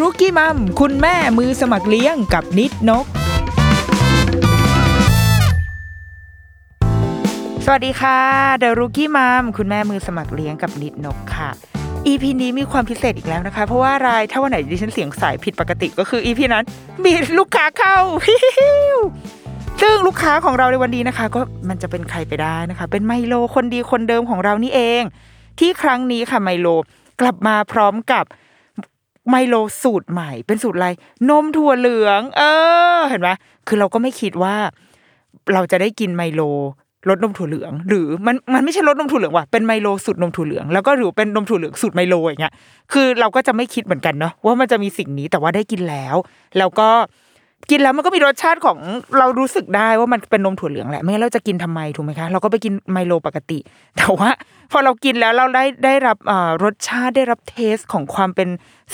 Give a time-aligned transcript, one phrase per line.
[0.00, 3.06] รุกี้มัมคุณแม่มือสมัครเลี้ยงกับนิดนก
[7.64, 8.18] สวัสดีค่ะ
[8.58, 11.50] เดรุกี้มัมคุณแม่มือสมัครเลี้ยงกับนิดนกค่ะ
[12.06, 16.64] EP นี้มีความพิเศษอีกแล้วนะคะ เพราะว่าอะไรถ้าวันไหนดิฉันเสียงสายผิดปกติก็คือ EP นั้น
[17.04, 17.96] มีลูกค้าเข้า
[19.80, 25.02] ซึ่งลูกค้าของเราในวันนี้นะคะ ก็มันจะเป็นใครไปได้นะคะ เป็นไมโลคนดีคนเดิมของเรานี่เอง
[25.58, 26.68] ที่ครั้งนี้ค่ะไมโล
[27.20, 28.26] กลับมาพร้อมกับ
[29.30, 30.88] ไมโลสูตรใหม่ เป็นสูตรอะไร
[31.30, 32.42] นมถั่วเหลือง เอ
[32.98, 33.28] อ เห็นไหม
[33.66, 34.54] คือเราก็ไม่คิดว่า
[35.54, 36.42] เราจะได้กินไมโล
[37.08, 42.54] รสนมถั่วเหลือง หรือมันมันไม่ใช่รสนมถั่วเหลืองว่ะเป็นไมโลสูตรนมถั่วเหลืองแล้วก็หรือเป็นนมถั่วเหลืองสูตรไมโลอย่างเงี้ย
[42.92, 46.16] คือเราก็จะไม่คิดเหมือนกันเนาะว่ามันจะมีสิ่งนี้แต่ว่าได้กินแล้ว
[46.58, 46.88] แล้วก็
[47.70, 48.78] กินแล้วมันก็มีรสชาติของ
[49.18, 53.58] เรารู้สึกได้ว่ามันเป็นนมถั่วเหลืองแหละไม่งั้นเราจะกินทำไมถูกไหมคะ เราก็ไปกินไมโลปกติ
[53.96, 54.30] แต่ว่า
[54.70, 56.16] พอเรากินแล้วเราได้ได้รับ
[56.64, 58.48] รสชาติได้รับเทสของความเป็น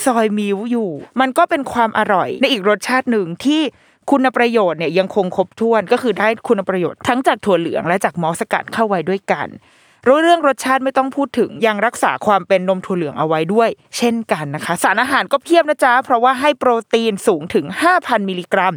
[0.05, 3.61] ซอยมิลอยู่ มันก็เป็นความอร่อยในอีกรสชาติหนึ่งที่
[4.11, 9.49] คุณประโยชน์เนี่ยยังคงครบถ้วนก็คือได้คุณประโยชน์ทั้งจากถั่วเหลืองและจากมอสสกัดเข้าไว้ด้วยกัน
[10.09, 17.67] รู้เรื่องรสชาติไม่ต้องพูดถึงยังรักษาความเป็นนมถั่วเหลืองเอาไว้ด้วย เช่นกันนะคะ สารอาหารก็เพียบนะจ๊ะ เพราะว่าให้โปรตีนสูงถึง
[17.97, 18.75] 5,000 มิลลิกรัม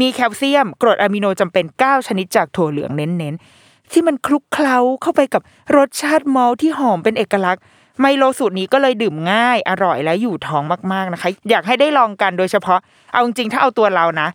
[0.00, 5.42] มีแคลเซียมกรดอะมิโนจำเป็น 9 ชนิดจากถั่วเหลืองเน้นๆ ที่มันคลุกเคล้าเข้าไปกับ
[5.76, 7.62] รสชาติมอลที่หอมเป็นเอกลักษณ์
[8.00, 10.62] ไมโลสูตรนี้ก็เลยดื่มง่าย อร่อยและอยู่ท้อง
[10.92, 12.78] มากๆนะคะ อยากให้ได้ลองกันโดยเฉพาะ
[13.12, 14.28] เอาจริงถ้าเอาตัวเรานะ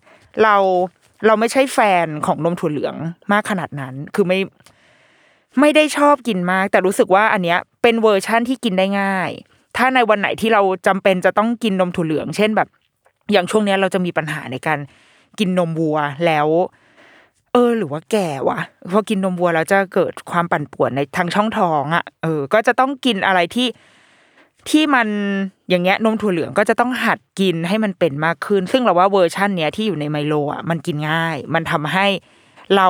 [0.43, 0.55] เรา
[1.25, 2.95] เราไม่ใช่แฟนของนมถั่วเหลือง
[3.31, 4.39] มากขนาดนั้น คือไม่
[5.59, 9.29] ไม่ได้ชอบกินมาก แต่รู้สึกว่าอันเนี้ยเป็นเวอร์ชั่นที่กินได้ง่าย
[9.77, 12.67] ถ้าในวันไหนที่เราจำเป็นจะต้องกินนมถั่วเหลือง เช่นแบบ
[13.31, 14.79] อย่างช่วงเนี้ยเราจะมีปัญหาในการ
[15.39, 16.47] กินนมวัวแล้ว
[17.51, 18.59] เออ หรือว่าแก่วะ
[18.91, 23.67] พอกินนมวัวแล้วจะเกิดความปั่นป่วนในทางช่องท้องอะเออ ก็จะต้องกินอะไรที่
[24.69, 25.07] ที่มัน
[25.69, 32.07] อย่างเงี้ยนมถั่วเหลืองก็จะต้องหัดกินให้มันเป็นมากขึ้น ซึ่งเราว่าเวอร์ชั่นเนี้ยที่อยู่ในไมโลอะมันกินง่าย มันทำให้
[32.75, 32.87] เรา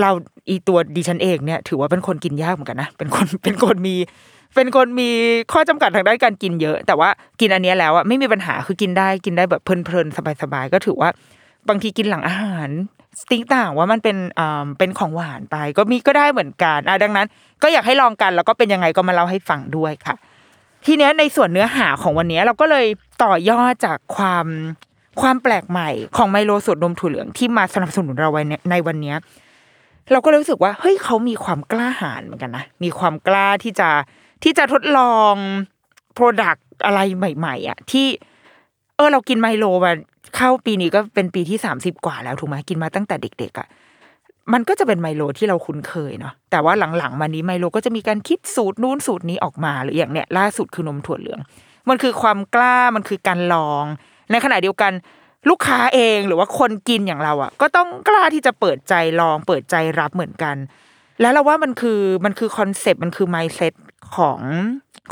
[0.00, 0.10] เรา
[0.48, 3.96] อีตัวดิฉันเองเนี่ย ถือว่าเป็นคนกินยากเหมือนกันนะเป็นคนเป็นคนมี
[4.54, 5.10] เป็นคนมี
[5.52, 7.08] ข้อจำกัดทางด้านการกินเยอะ แต่ว่า
[7.40, 11.08] กินอันนี้แล้วอะไม่มีปัญหาคือกินได้กินได้แบบเพลินๆสบายๆก็ถือว่า
[11.68, 12.70] บางทีกินหลังอาหาร
[13.20, 17.26] สติ๊กต่างว่ามันเป็นอ่าเป็นของหวานไป ก็มีก็ได้เหมือนกันอะดังนั้น
[17.62, 20.14] ก็อยากให้ลองกันแล้วก็เป็นยังไงก็มาเล่าให้ฟังด้วยค่ะ
[20.86, 22.86] ทีเนี้ยในส่วนเนื้อหาของวันนี้เราก็เลย
[23.22, 24.46] ต่อยอดจากความ
[25.20, 29.16] ความแปลกใหม่ของไมโลสูตรนมถั่วเหลืองที่มาสนับสนุนเราไว้ในในวันเนี้ย
[30.12, 33.88] เราก็รู้สึกว่าเฮ้ยเขามีความกล้าหาญเหมือนกันนะมีความกล้าที่จะ
[34.42, 35.34] ที่จะทดลอง
[36.14, 38.06] product อะไรใหม่ ๆอะที่
[38.96, 39.92] เออ เรากินไมโลมา
[40.36, 43.68] เข้าปีนี้ก็เป็นปีที่สามสิบกว่าแล้วถูกไหมกินมาตั้งแต่เด็ก ๆ อะ
[44.52, 51.40] มันก็จะเป็นไมโลที่เราคุ้นเคยเนาะแต่ว่าหลังๆมานี้ไมโลก็จะมีการคิดสูตรนู้นสูตรนี้ออกมาหรืออย่างเนี้ยล่าสุดคือนมถั่วเหลือง
[51.88, 53.84] มันคือความกล้ามันคือการลอง
[54.30, 54.92] ในขณะเดียวกัน
[55.48, 60.56] ลูกค้าเองหรือว่าคนกินอย่างเราอะ ก็ต้องกล้าที่จะเปิดใจลองเปิดใจรับเหมือนกัน
[61.20, 63.74] แล้วเราว่ามันคือมันคือคอนเซปต์มันคือไมเซ็ต
[64.16, 64.40] ของ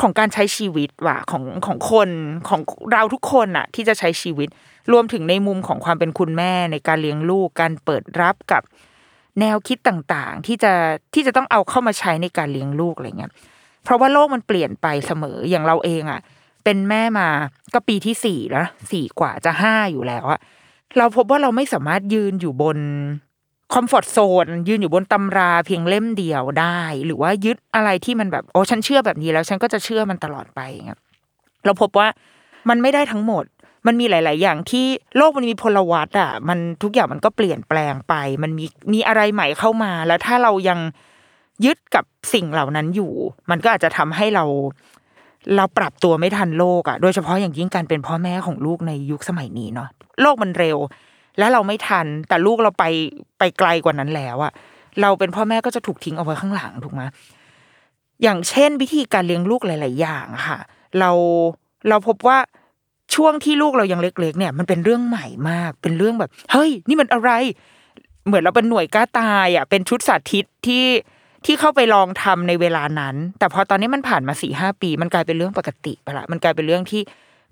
[0.01, 2.09] ของการใช้ชีวิตว่ะของของคน
[2.49, 2.61] ของ
[2.93, 4.49] เราทุกคนอะที่จะใช้ชีวิต
[4.93, 8.63] รวมถึงในมุมของความเป็นคุณแม่ในการเลี้ยงลูกการเปิดรับกับ
[9.41, 10.73] แนวคิดต่างๆ ที่จะ
[11.15, 13.33] ที่จะต้องเอาเข้ามาใช้ในการเลี้ยงลูกอะไรเงี้ย
[13.85, 16.21] เพราะว่าโลกมันเปลี่ยนไปเสมออย่างเราเองอะ
[16.71, 17.29] เป็นแม่มา
[17.75, 20.41] ก็ปีที่สี่แล้วสี่กว่าจะห้าอยู่แล้วอะ
[20.99, 22.79] เราพบว่าเราไม่สามารถยืนอยู่บน
[23.75, 31.01] คอมฟอร์ทโซนยืนอยู่บนตำราเพียงเล่มเดียวได้ หรือว่ายึดอะไรที่มันแบบโอ้ฉันเชื่อแบบนี้แล้ว ฉันก็จะเชื่อมันตลอดไปเงี้ย
[31.65, 32.09] เราพบว่า
[32.69, 33.45] มันไม่ได้ทั้งหมด
[33.87, 34.87] มันมีหลาย ๆ อย่างที่
[35.17, 40.79] โลกมันมีพลวัตอะ มันทุกอย่างมันก็เปลี่ยนแปลงไป มันมีมีอะไรใหม่เข้ามา แล้วถ้าเรายัง
[41.65, 42.05] ยึดกับ
[42.35, 43.13] สิ่งเหล่านั้นอยู่
[43.51, 44.45] มันก็อาจจะทำให้เรา
[45.57, 49.89] เราปรับตัวไม่ทันโลกอะ โดยเฉพาะอย่างยิ่งการเป็นพ่อแม่ของลูกในยุคสมัยนี้เนาะ
[50.23, 50.77] โลกมันเร็ว
[51.39, 52.85] และเราไม่ทัน แต่ลูกเราไป
[53.39, 54.53] ไปไกลกว่านั้นแล้วอะ
[55.03, 57.03] เราเป็นพ่อแม่ก็จะถูกทิ้งเอาไว้ข้างหลังถูกไหม
[58.23, 60.59] อย่างเช่น วิธีการเลี้ยงลูกหลาย ๆ อย่างค่ะ
[60.99, 61.11] เรา
[61.89, 62.39] เราพบว่า
[63.15, 67.31] ช่วงที่ลูกเรายังเล็ก ๆ เนี่ย มันเป็นเรื่องใหม่มาก เป็นเรื่องแบบ เฮ้ย นี่มันอะไร
[68.27, 70.85] เหมือนเราเป็นหน่วยกล้าตายอะเป็นชุดสาธิตที่
[71.45, 77.03] ที่เข้าไปลองทำในเวลานั้น แต่พอตอนนี้มันผ่านมาสี่ห้าปี มันกลายเป็นเรื่องปกติไปละมันกลายเป็นเรื่องที่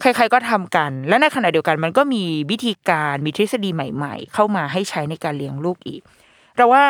[0.00, 6.02] ใครๆก็ทำกัน และในขณะเดียวกันมันก็มีวิธีการมีทฤษฎีใหม่ ๆ เข้ามาให้ใช้ในการเลี้ยงลูกอีก
[6.56, 6.84] เราว่า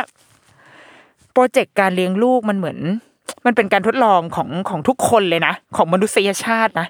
[1.32, 2.78] โปรเจกต์การเลี้ยงลูกมันเหมือน
[3.46, 6.86] มันเป็นการทดลองของของทุกคนเลยนะ ของมนุษยชาตินะ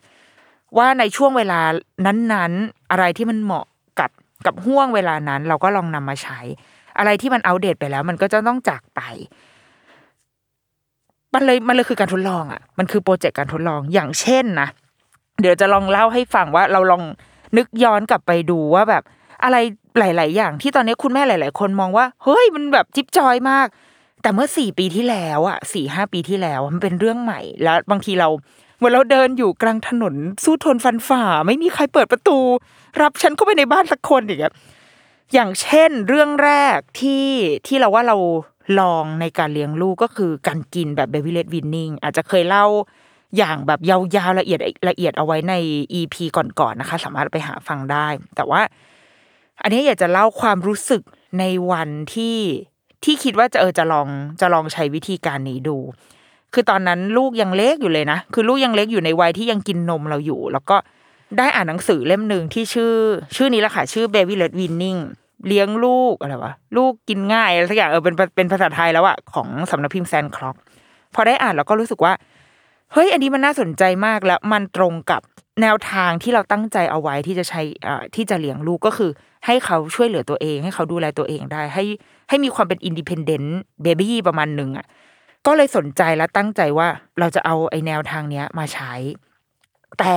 [0.78, 1.60] ว่าในช่วงเวลา
[2.06, 3.64] นั้นๆ อะไรที่มันเหมาะ
[4.00, 4.10] กับ
[4.46, 6.40] กับห่วงเวลานั้น เราก็ลองนำมาใช้
[6.98, 9.00] อะไรที่มันอัปเดตไปแล้ว มันก็จะต้องจากไป
[11.36, 14.68] มันเลยมันเลยคือการทดลองอะ มันคือโปรเจกต์การทดลองอย่างเช่นนะ
[15.40, 17.02] เดี๋ยวจะลองเล่าให้ฟังว่าเราลอง
[17.56, 19.02] นึกย้อนกลับไปดูว่าแบบ
[19.44, 19.56] อะไร
[19.98, 23.66] หลาย ๆ อย่างที่ตอนนี้คุณแม่หลาย ๆ คนมองว่า เฮ้ยมันแบบจิ๊บจอยมาก
[24.22, 28.28] แต่เมื่อสี่ปีที่แล้วอะสี่ห้าปีที่แล้วมันเป็นเรื่องใหม่แล้วบางทีเรา
[28.76, 32.38] เหมือนเราเดินอยู่กลางถนนสู้ทนฟันฝ่า ไม่มีใครเปิดประตู
[33.02, 34.54] รับฉันเข้าไปในบ้านสักคนอย่างเงี้ย
[35.34, 37.26] อย่างเช่นเรื่องแรกที่
[37.66, 38.16] ที่เราว่าเรา
[38.80, 42.66] ลองในการเลี้ยงลูกก็คือการกินแบบเบบี้เลดวินนิ่งอาจจะเคยเล่า
[43.36, 45.54] อย่างแบบยาวๆละเอียดละเอียดเอาไว้ใน
[46.00, 48.60] EP ก่อนๆนะคะ สามารถไปหาฟังได้ แต่ว่า
[49.62, 51.02] อันนี้อยากจะเล่าความรู้สึก
[51.38, 52.38] ในวันที่
[53.04, 54.08] ที่คิดว่าจะเออจะลอง
[54.40, 55.76] จะลองใช้วิธีการนี้ดู
[56.54, 60.76] คือตอนนั้นลูกยังเล็กอยู่เลยนะ คือลูกยังเล็กอยู่ในวัยที่ยังกินนมเราอยู่ แล้วก็
[61.38, 62.94] ได้อ่านหนังสือเล่มหนึ่งที่ชื่อ
[63.36, 65.00] ชื่อนี้แหละค่ะ ชื่อ Baby Led Winning
[65.46, 70.56] เลี้ยงลูกอะไรวะลูกกินง่ายอะไรสักอย่างเออเป็นเป็นภาษาไทยแล้วอะของสำนักพิมพ์แซนคล็อก
[71.14, 72.12] พอได้อ่านแล้วก็รู้สึกว่า
[72.92, 75.20] เฮ้ยอันนี้มันน่าสนใจมากแล้วมันตรงกับ
[75.62, 79.10] แนวทางที่เราตั้งใจเอาไว้ที่จะใช้อ่าที่จะเลี้ยงลูกก็คือ
[79.46, 81.84] ให้เขาช่วยเหลือตัวเอง ให้เขาดูแลตัวเองได้ ให้
[82.28, 84.86] ให้มีความเป็น independent baby ประมาณหนึ่งอะ
[85.46, 86.88] ก็เลยสนใจและตั้งใจว่า
[87.20, 88.92] เราจะเอาไอแนวทางเนี้ยมาใช้
[89.98, 90.16] แต่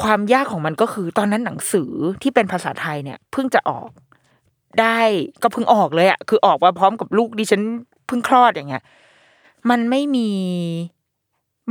[0.00, 1.90] ความยากของมันก็คือตอนนั้นหนังสือ
[2.22, 3.90] ที่เป็นภาษาไทยเนี่ยเพิ่งจะออก
[4.80, 5.00] ได้
[5.42, 7.62] ก็เพิ่งออกเลยอะคือออกมาพร้อมกับลูกดิฉัน
[8.06, 8.84] เพิ่งคลอดอย่างเงี้ย
[9.70, 10.28] มันไม่มี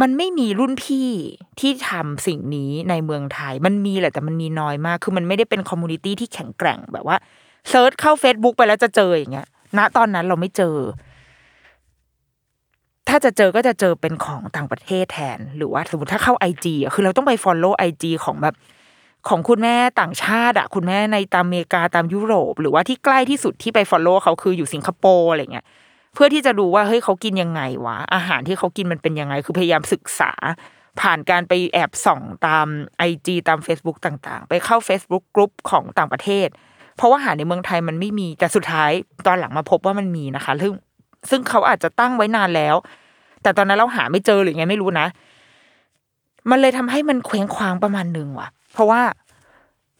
[0.01, 1.09] มันไม่มีรุ่นพี่
[1.59, 7.17] ที่ทำสิ่งนี้ในเมืองไทย มันมีแหละแต่มันมีน้อยมาก คือมันไม่ได้เป็น community ที่แข็งแกร่งแบบว่า
[7.69, 9.47] search เข้า Facebook ไปแล้วจะเจออย่างเงี้ย
[9.77, 10.75] ณตอนนั้นเราไม่เจอ
[13.09, 18.55] ถ้าจะเจอก็จะเจอเป็นของต่างประเทศแทน หรือว่าสมมติถ้าเข้า IG อะคือเราต้องไป follow IG ของแบบ
[19.29, 25.65] ของคุณแม่ต่างชาติอะคุณแม่ในตามอเมริกาตามยุโรป หรือว่าที่ใกล้ที่สุดที่ไป follow เขาคืออยู่สิงคโปร์อะไรเงี้ย
[26.13, 30.31] เพื่อที่จะดูว่าเฮ้ยเขากินยังไงวะอาหารที่เขากินมันเป็นยังไง คือพยายามศึกษา
[31.01, 32.67] ผ่านการไปแอบส่องตาม
[32.97, 36.47] ไอจีตาม Facebook ต่างๆ ไปเข้า Facebook กลุ่มของต่างประเทศ
[36.97, 38.91] เพราะว่าอาหารในเมืองไทยมันไม่มีแต่สุดท้าย
[39.27, 40.73] ตอนหลังมาพบว่ามันมีนะคะซึ่ง
[41.29, 42.75] ซึ่งเขาอาจจะตั้งไว้นานแล้ว
[43.41, 45.07] แต่ตอนนั้นเราหาไม่เจอหรือไงไม่รู้นะ
[46.49, 49.01] มันเลยทำให้มันเคว้งคว้างประมาณหนึ่งว่ะ เพราะว่า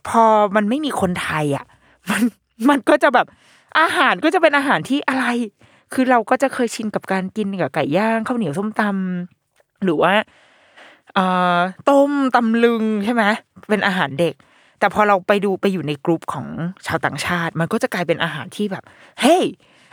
[0.07, 0.24] พอ
[0.56, 1.65] มันไม่มีคนไทยอะ
[2.09, 2.21] มัน
[2.69, 3.27] มันก็จะแบบ
[3.79, 5.25] อาหารก็จะเป็นอาหารที่อะไร
[5.93, 10.13] คือเราก็จะเคยชินกับการกินกับไก่ย่างข้าวเหนียวส้มตำหรือว่า
[11.17, 11.19] อ
[11.89, 13.24] ต้มตำลึงใช่ไหม
[13.69, 14.34] เป็นอาหารเด็ก
[14.79, 16.48] แต่พอเราไปดูไปอยู่ในกลุ่มของ
[16.88, 18.84] ชาวต่างชาติ มันก็จะกลายเป็นอาหารที่แบบ
[19.22, 19.43] เฮ้ย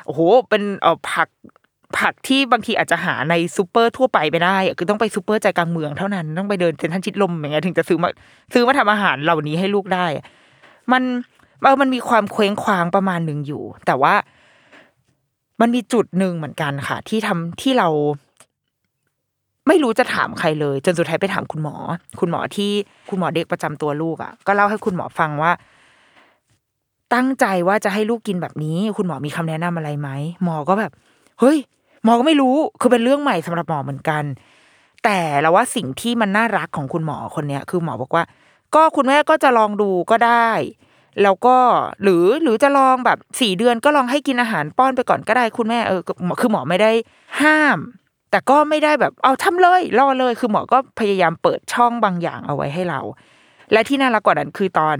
[0.06, 1.28] โอ้โหเป็นเอ่อผัก
[1.98, 8.08] ผักที่บางทีอาจจะหาในซูเปอร์ทั่วไปไม่ได้คือต้องไปซูเปอร์ใจกลางเมืองเท่านั้นต้องไปเดินเซ็นทรัลชิดลมอย่างเงี้ยถึงจะซื้อมา
[8.52, 10.06] ซื้อมาทำอาหารเหล่านี้ให้ลูกได้
[10.92, 11.02] มัน
[11.62, 14.14] เออมันมีความเคว้งคว้างประมาณหนึ่งอยู่ แต่ว่า
[15.60, 17.88] มันมีจุดหนึ่งเหมือนกันค่ะ ที่ทำที่เรา
[19.68, 21.74] ไม่รู้จะถามใครเลย จนสุดท้ายไปถามคุณหมอ
[22.20, 22.70] คุณหมอที่
[23.08, 25.52] คุณหมอเด็กประจำตัวลูกอะ ก็เล่าให้คุณหมอฟังว่า
[27.14, 30.08] ตั้งใจว่าจะให้ลูกกินแบบนี้ คุณหมอมีคำแนะนำอะไรไหม
[30.44, 30.92] หมอก็แบบ
[31.40, 31.58] เฮ้ย
[32.04, 34.24] หมอก็ไม่รู้คือเป็นเรื่องใหม่สำหรับหมอเหมือนกัน
[35.04, 38.24] แต่เราว่าสิ่งที่มันน่ารักของคุณหมอคนเนี้ยคือหมอบอกว่า
[38.74, 40.50] ก็คุณแม่ก็จะลองดูก็ได้
[41.22, 41.56] แล้วก็
[42.02, 46.00] หรือหรือจะลองแบบสี่เดือนก็ลองให้กินอาหารป้อนไปก่อนก็ได้คุณแม่เออ
[46.40, 46.90] คือหมอไม่ได้
[47.42, 47.78] ห้าม
[48.30, 53.00] แต่ก็ไม่ได้แบบเอาทำเลยรอเลยคือหมอก็พยายามเปิดช่องบางอย่างเอาไว้ให้เรา
[53.72, 54.98] และที่น่ารักกว่านั้นคือตอน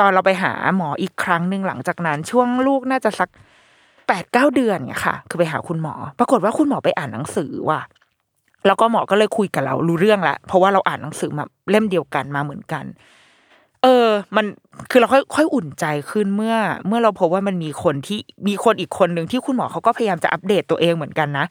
[0.00, 3.28] ตอนเราไปหาหมออีกครั้งหนึ่งหลังจากนั้น ช่วงลูกน่าจะสัก
[4.08, 7.80] แปดเก้าเดือนเนี่ยค่ะ คือไปหาคุณหมอ ปรากฏว่าคุณหมอไปอ่านหนังสือว่ะ
[8.66, 12.84] แล้วก็หมอก็เลยคุยกับเรารู้เรื่องละเพราะว่าเราอ่านหนังสือมาเล่มเดียวกันมาเหมือนกัน
[13.82, 14.46] เออ มัน
[14.90, 21.46] คือเราค่อยค่อยอุ่นใจขึ้นเมื่อ เมื่อเราพบว่ามันมีคนที่มีคนอีกคนหนึ่งที่คุณหมอเขาก็พยายามจะอัปเดตตัวเองเหมือนกันนะ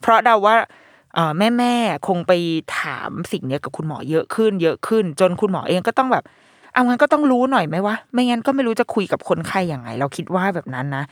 [0.00, 0.56] เพราะเดาว่า
[1.14, 1.74] เออแม่แม่
[2.08, 2.32] คงไป
[2.78, 6.24] ถามสิ่งเนี้ยกับคุณหมอเยอะขึ้น เยอะขึ้น จนคุณหมอเองก็ต้องแบบ
[6.74, 11.04] เอางั้นก็ต้องรู้หน่อยไหมวะไม่งั้นก็ไม่รู้จะคุยกับคนไข้ยังไง เราคิดว่าแบบนั้นนะ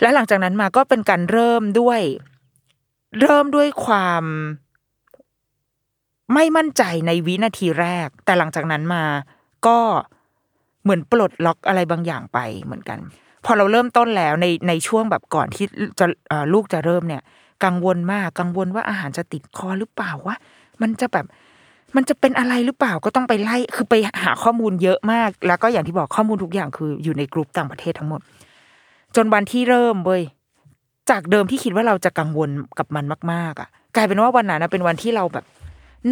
[0.00, 2.00] และหลังจากนั้นมาก็เป็นการเริ่มด้วย
[3.20, 4.24] เริ่มด้วยความ
[6.34, 9.04] ไม่มั่นใจในวินาทีแรก แต่หลังจากนั้นมา
[9.66, 9.78] ก็
[10.82, 12.98] เหมือนปลดล็อกอะไรบางอย่างไปเหมือนกัน
[13.44, 15.66] พอเราเริ่มต้นแล้วในในช่วงแบบก่อนที่
[15.98, 16.06] จะ
[16.52, 17.22] ลูกจะเริ่มเนี่ย
[17.64, 20.36] กังวลมากกังวลว่าอาหารจะติดคอหรือเปล่าวะ
[20.82, 21.26] มันจะแบบ
[21.96, 28.20] มันจะเป็นอะไรหรือเปล่าก็ต้องไปไล่คือไปหาข้อมูลเยอะมาก แล้วก็อย่างที่บอกข้อมูลทุกอย่างคืออยู่ในกลุ่มต่างประเทศทั้งหมด
[29.16, 30.22] จนวันที่เริ่มเว้ย
[31.10, 35.44] จากเดิมที่คิดว่าเราจะกังวลกับมันมากๆอะ กลายเป็นว่าวันนั้นเป็นวันที่เราแบบ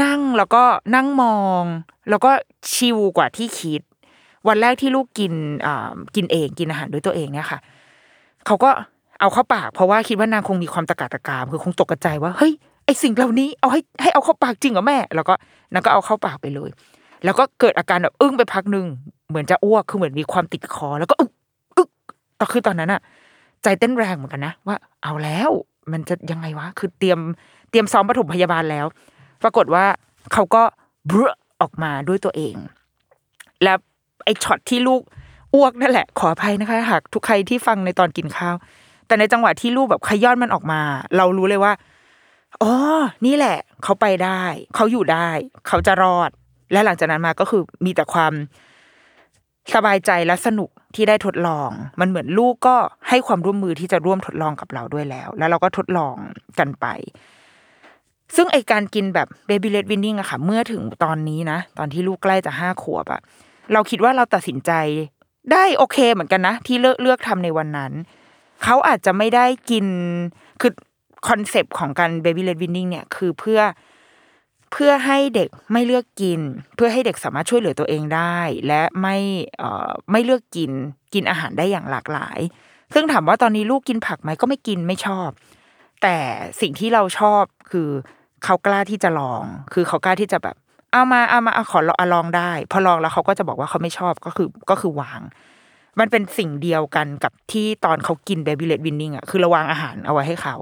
[0.04, 0.62] นั่งแล้วก็
[0.94, 1.64] นั่งมอง
[2.10, 2.30] แล้วก็
[2.74, 3.82] ชิลกว่าที่คิด
[4.48, 5.32] วันแรกที่ลูกกิน
[5.66, 7.58] อ่ากินเองกินอาหารด้วยตัวเองเนี่ยค่ะ
[8.46, 8.70] เขาก็
[9.20, 12.52] เอาเข้าปากเพราะว่าคิดว่านางคงมีความตะกาตะกามคือคงตกใจว่าเฮ้ย
[12.84, 15.34] ไอสิ่งเหล่านี้เอาให้ให้เอาเข้าปากจริงเหรอแม่ แล้วก็
[15.72, 16.70] นางก็เอาเข้าปากไปเลย
[17.24, 18.86] แล้วก็เกิดอาการแบบอึ้งไปพักหนึ่ง
[19.28, 21.32] เหมือนจะอ้วกคือเหมือนมีความติดคอ แล้วก็อึก
[21.76, 21.90] อึก
[22.36, 23.00] แต่คือตอนนั้นอะ
[23.62, 25.50] ใจเต้นแรงเหมือนกันนะว่า เอาแล้ว
[25.92, 27.18] มันจะยังไงวะ คือเตรียม
[27.70, 28.86] เตรียมซ้อมปฐมพยาบาลแล้ว
[29.42, 29.84] ปรากฏว่า
[30.32, 30.62] เขาก็
[31.06, 32.54] เบ้อออกมาด้วยตัวเอง
[33.64, 33.78] แล้ว
[34.24, 35.02] ไอช็อตที่ลูก
[35.54, 38.56] อ้วกนั่นแหละ ขออภัยนะคะหากทุกใครที่ฟังในตอนกินข้าว
[39.06, 40.80] แต่ในจังหวะที่ลูกแบบขย้อนมันออกมา
[41.16, 41.72] เรารู้เลยว่า
[42.62, 42.72] อ๋อ
[43.26, 44.42] นี่แหละ เขาไปได้
[44.74, 45.28] เขาอยู่ได้
[45.68, 46.30] เขาจะรอด
[46.72, 48.32] และหลังจากนั้นมาก็คือมีแต่ความ
[49.74, 52.76] สบายใจและสนุกที่ได้ทดลอง มันเหมือนลูกก็
[53.08, 56.14] ให้ความร่วมมือที่จะร่วมทดลองกับเราด้วยแล้ว แล้วเราก็ทดลอง
[56.58, 56.86] กันไป
[58.36, 63.20] ซึ่งไอการกินแบบเบบี้เลดวินนิ่งอะค่ะ เมื่อถึงตอนนี้นะ ตอนที่ลูกใกล้จะห้าขวบอะ
[63.72, 64.72] เราคิดว่าเราตัดสินใจ
[65.52, 67.92] ได้โอเคเหมือนกันนะ ที่เลือกเลือกทำในวันนั้น
[68.64, 69.86] เขาอาจจะไม่ได้กิน
[70.60, 70.72] คือ
[71.28, 73.60] concept ของการ baby-led weaning เนี่ยคือเพื่อ
[74.72, 76.40] เพื่อให้เด็กไม่เลือกกิน
[76.76, 79.16] เพื่อให้เด็กสามารถช่วยเหลือตัวเองได้ และไม่
[79.58, 80.70] เอ่อไม่เลือกกิน
[81.14, 82.38] กินอาหารได้อย่างหลากหลาย
[82.94, 85.28] ซึ่งถามว่าตอนนี้ลูกกินผักไหมก็ไม่กินไม่ชอบ
[86.02, 86.16] แต่
[86.60, 87.88] สิ่งที่เราชอบคือ
[88.44, 90.56] เขากล้าที่จะลอง คือเขากล้าที่จะแบบ
[90.92, 95.20] เอามาเอามาเอาขอลองอะลองได้ พอลองแล้วเขาก็จะบอกว่าเขาไม่ชอบก็คือก็คือวาง
[95.98, 100.56] มันเป็นสิ่งเดียวกันกับที่ตอนเขากินเบบี้เลดวินนิ่งอะคือระวางอาหารเอาไว้ให้เขา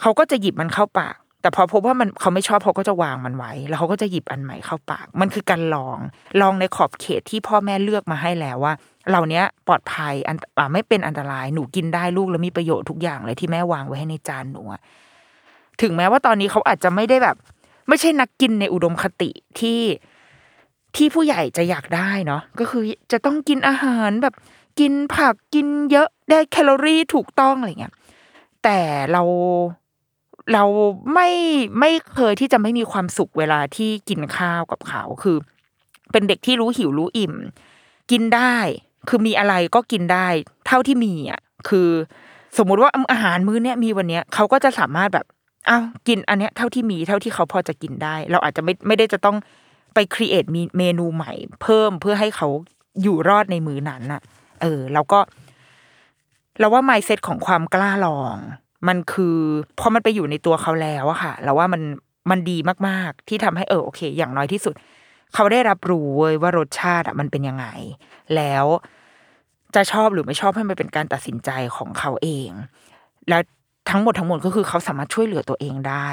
[0.00, 5.98] เขาก็จะหยิบมันเข้าปาก แต่พอพบว่ามันเขาไม่ชอบเขาก็จะวางมันไว้ แล้วเขาก็จะหยิบอันใหม่เข้าปาก มันคือการลอง
[6.40, 8.72] ลองในขอบเขตที่พ่อแม่เลือกมาให้แล้วว่า
[9.08, 14.62] เหล่านี้ปลอดภัยอันอไม่เป็นอันตรายหนูกินได้ลูกแล้วมีประโยชน์ทุกอย่างเลยที่แม่วางไว้ให้ในจานหนู
[15.80, 17.36] ถึงแม้ว่าตอนนี้เขาอาจจะไม่ได้แบบ
[17.88, 19.80] ไม่ใช่นักกินในอุดมคติที่
[20.96, 22.82] ที่ผู้ใหญ่จะอยากได้เนาะก็คือ
[23.12, 24.34] จะต้องกินอาหารแบบ
[24.80, 27.94] กินผักกินเยอะได้แคลอรี่ถูกต้องอะไรเงี้ย
[28.64, 28.78] แต่
[29.12, 29.22] เรา
[30.52, 30.64] เรา
[31.14, 31.28] ไม่
[31.80, 35.36] ไม่เคยที่จะไม่มีความสุขเวลาที่กินข้าวกับเขาคือ
[36.12, 37.34] เป็นเด็กที่รู้หิวรู้อิ่ม
[38.10, 38.56] กินได้
[39.08, 40.26] คือมีอะไรก็กินได้
[40.66, 41.90] เท่าที่มีอะคือ
[42.58, 45.26] สมมุติว่าอาหารมื้อเนี้ยมีวันเนี้ยเขาก็จะสามารถแบบ
[45.68, 49.36] อ้าวกินอันเนี้ยเท่าที่มีเท่าที่เขาพอจะกินได้ เราอาจจะไม่ไม่ได้จะต้อง
[49.94, 51.32] ไปครีเอทมีเมนูใหม่
[51.62, 52.48] เพิ่มเพื่อให้เขา
[53.02, 54.22] อยู่รอดในมื้อนั้นน่ะ
[54.62, 55.18] เออ แล้วก็
[56.58, 58.36] เราว่า mindset ของความกล้าลอง
[58.88, 59.38] มันคือ
[59.78, 61.82] พอมันไปอยู่ในตัวเขาแล้วอะค่ะเราว่ามัน
[62.30, 64.74] มันดีมากๆ ที่ทำให้เออโอเค อย่างน้อยที่สุด
[65.34, 67.66] เขาได้รับรู้เว้ยว่ารสชาติอะมันเป็นยังไง
[68.36, 68.64] แล้ว
[69.74, 72.50] จะชอบหรือไม่ชอบให้มันเป็นการตัดสินใจของเขาเอง
[73.28, 73.42] แล้ว
[73.90, 76.08] ทั้งหมดทั้งมวลก็คือเขาสามารถช่วยเหลือตัวเองได้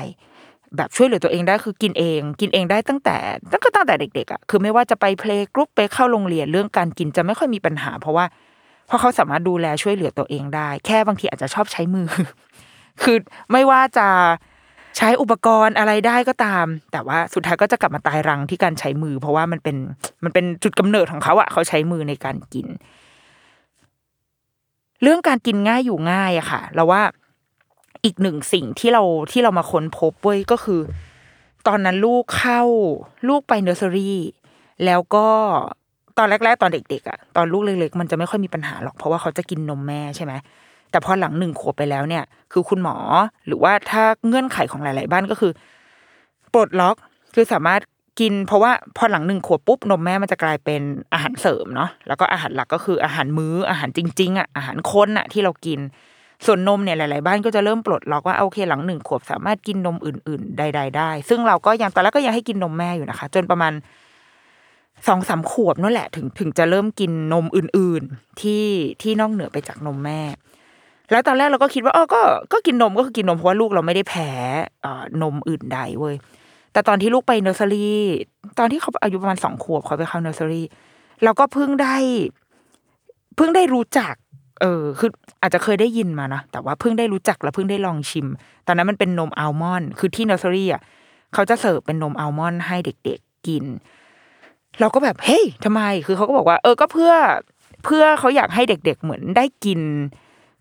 [0.77, 3.17] แบบช่วยเหลือตัวเองได้คือกินเอง กินเองได้ตั้งแต่
[3.51, 8.25] ตั้งก็ตั้งแต่เด็กๆอะคือไม่ว่าจะไปเพลงกรุ๊ปไปเข้าโรงเรียนเรื่องการกินจะไม่ค่อยมีปัญหา เพราะว่า
[8.91, 12.07] เพราะเขาสามารถดูแลช่วยเหลือตัวเองได้ แค่บางทีอาจจะชอบใช้มือ
[13.01, 13.17] คือ
[13.51, 14.07] ไม่ว่าจะ
[14.97, 19.77] ใช้อุปกรณ์อะไรได้ก็ตาม แต่ว่าสุดท้ายก็จะกลับมาตายรังที่การใช้มือ เพราะว่ามันเป็น
[20.23, 22.67] มันเป็นจุดกำเนิดของเขาอะเขาใช้มือในการกิน
[25.01, 27.01] เรื่องการกินง่ายอยู่ง่ายอะค่ะ เราว่า
[28.05, 30.81] อีกหนึ่งสิ่งที่เราที่เรามาค้นพบเว้ยก็คือ
[31.67, 32.61] ตอนนั้นลูกเข้า
[33.27, 34.19] ลูกไปเนอร์เซอรี่
[34.85, 35.29] แล้วก็
[36.21, 40.33] อนแรก ๆ ตอนเด็กๆอะตอนลูกเล็กๆมันจะไม่ค่อยมีปัญหาหรอกเพราะว่าเขาจะกินนมแม่ใช่ไหม
[40.91, 42.95] แต่พอหลังหนึ่งขวบไปแล้วเนี่ย คือคุณหมอ
[43.47, 45.51] หรือว่าถ้าเงื่อนไขของหลาย ๆ บ้านก็คือ
[46.53, 46.95] ปลดล็อก
[47.35, 47.81] คือสามารถ
[48.19, 50.81] กิน เพราะว่าพอหลังหนึ่งขวบปุ๊บนมแม่มันจะกลายเป็น
[51.13, 55.79] อาหารเสริมเนาะแล้วก็อาหารหลักก็คืออาหารมื้ออาหารจริง ๆอะอาหารค้นอะที่เรากิน
[56.45, 63.73] ส่วนนมเนี่ยหลาย ๆ บ้านก็จะเริ่มปลดล็อกว่าโอเคหลังหนึ่งขวบสามารถกินนมอื่น ๆ ใด ๆ ได้ ซึ่งเราก็ยังตอนแรกก็ยังให้กินนมแม่อยู่นะคะ จนประมาณ
[65.07, 68.65] สองสามขวบนั่นแหละถึงถึงจะเริ่มกินนมอื่นๆ ที่
[69.01, 70.21] ที่นอกเหนือไปจากนมแม่
[71.11, 72.21] แล้วตอนแรกเราก็คิดว่าอ๋อก็
[72.53, 74.29] ก็กินนมก็คือกินนมเพราะว่าลูกเราไม่ได้แพ้
[74.85, 76.15] อ่านมอื่นใดเว้ย
[76.73, 78.01] แต่ตอนที่ลูกไปเนอร์เซอรี่
[78.59, 80.65] ตอนที่เขาอายุประมาณสองขวบเขาไปเข้าเนอร์เซอรี่
[81.23, 81.95] เราก็เพิ่งได้
[83.35, 84.13] เพิ่งได้รู้จัก
[84.61, 85.09] เออคือ
[85.41, 88.27] อาจจะเคยได้ยินมานะแต่ว่าเพิ่งได้รู้จักแล้วเพิ่งได้ลองชิม
[88.67, 90.81] ตอนนั้นมันเป็นนมอัลมอนด์คือที่เนอร์เซอรี่อะ
[91.33, 93.65] เขาจะเสิร์ฟเป็นนมอัลมอนด์ให้เด็ก ๆกิน
[94.79, 97.13] เราก็แบบเฮ้ยทำไมคือเขาก็บอกว่า เออก็เพื่อ
[97.85, 99.79] เพื่อเขาอยากให้เด็ก ๆ เหมือนได้กิน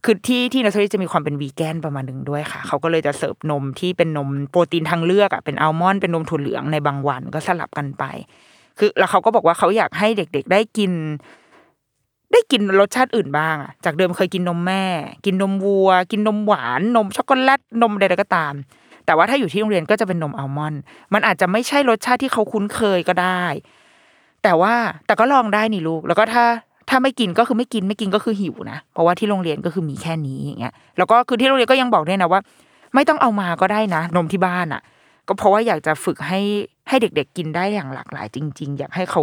[0.04, 8.04] คือที่ที่เนอร์เซอรี่จะมีความเป็นวีแกนประมาณหนึ่งด้วยค่ะ เขาก็เลยจะเสิร์ฟนมที่เป็นนมโปรตีนทางเลือกอะเป็นอัลมอนด์เป็นนมถั่วเหลืองในบางวันก็สลับกันไป
[8.78, 10.92] คือแล้วเขาก็บอกว่าเขาอยากให้เด็ก ๆ ได้กิน
[12.32, 14.84] ได้กินรสชาติอื่นบ้างอะจากเดิมเคยกินนมแม่
[15.24, 18.54] กินนมวัว กินนมหวานนมช็อกโกแลตนมใดๆก็ตาม
[19.06, 20.80] แต่ว่าถ้าอยู่ที่โรงเรียนก็จะเป็นนมอัลมอนด์
[21.12, 23.44] มันอาจจะไม่ใช่รสชาติที่เขาคุ้นเคยก็ได้
[24.42, 24.74] แต่ว่า
[25.06, 26.44] แต่ก็ลองได้นี่ลูก แล้วก็ถ้า
[26.88, 32.40] ถ้าไม่กินก็คือไม่กินไม่กินก็คือหิวนะ เพราะว่าที่โรงเรียนก็คือมีแค่นี้อย่างเงี้ย แล้วก็คือที่โรงเรียนก็ยังบอกด้วยนะว่า
[32.94, 34.82] ไม่ต้องเอามาก็ได้นะ นมที่บ้านอะ
[35.28, 36.40] ก็เพราะว่าอยากจะฝึกให้
[36.88, 39.22] ให้เด็ก ๆ กินได้อย่างหลากหลายจริง ๆ อยากให้เขา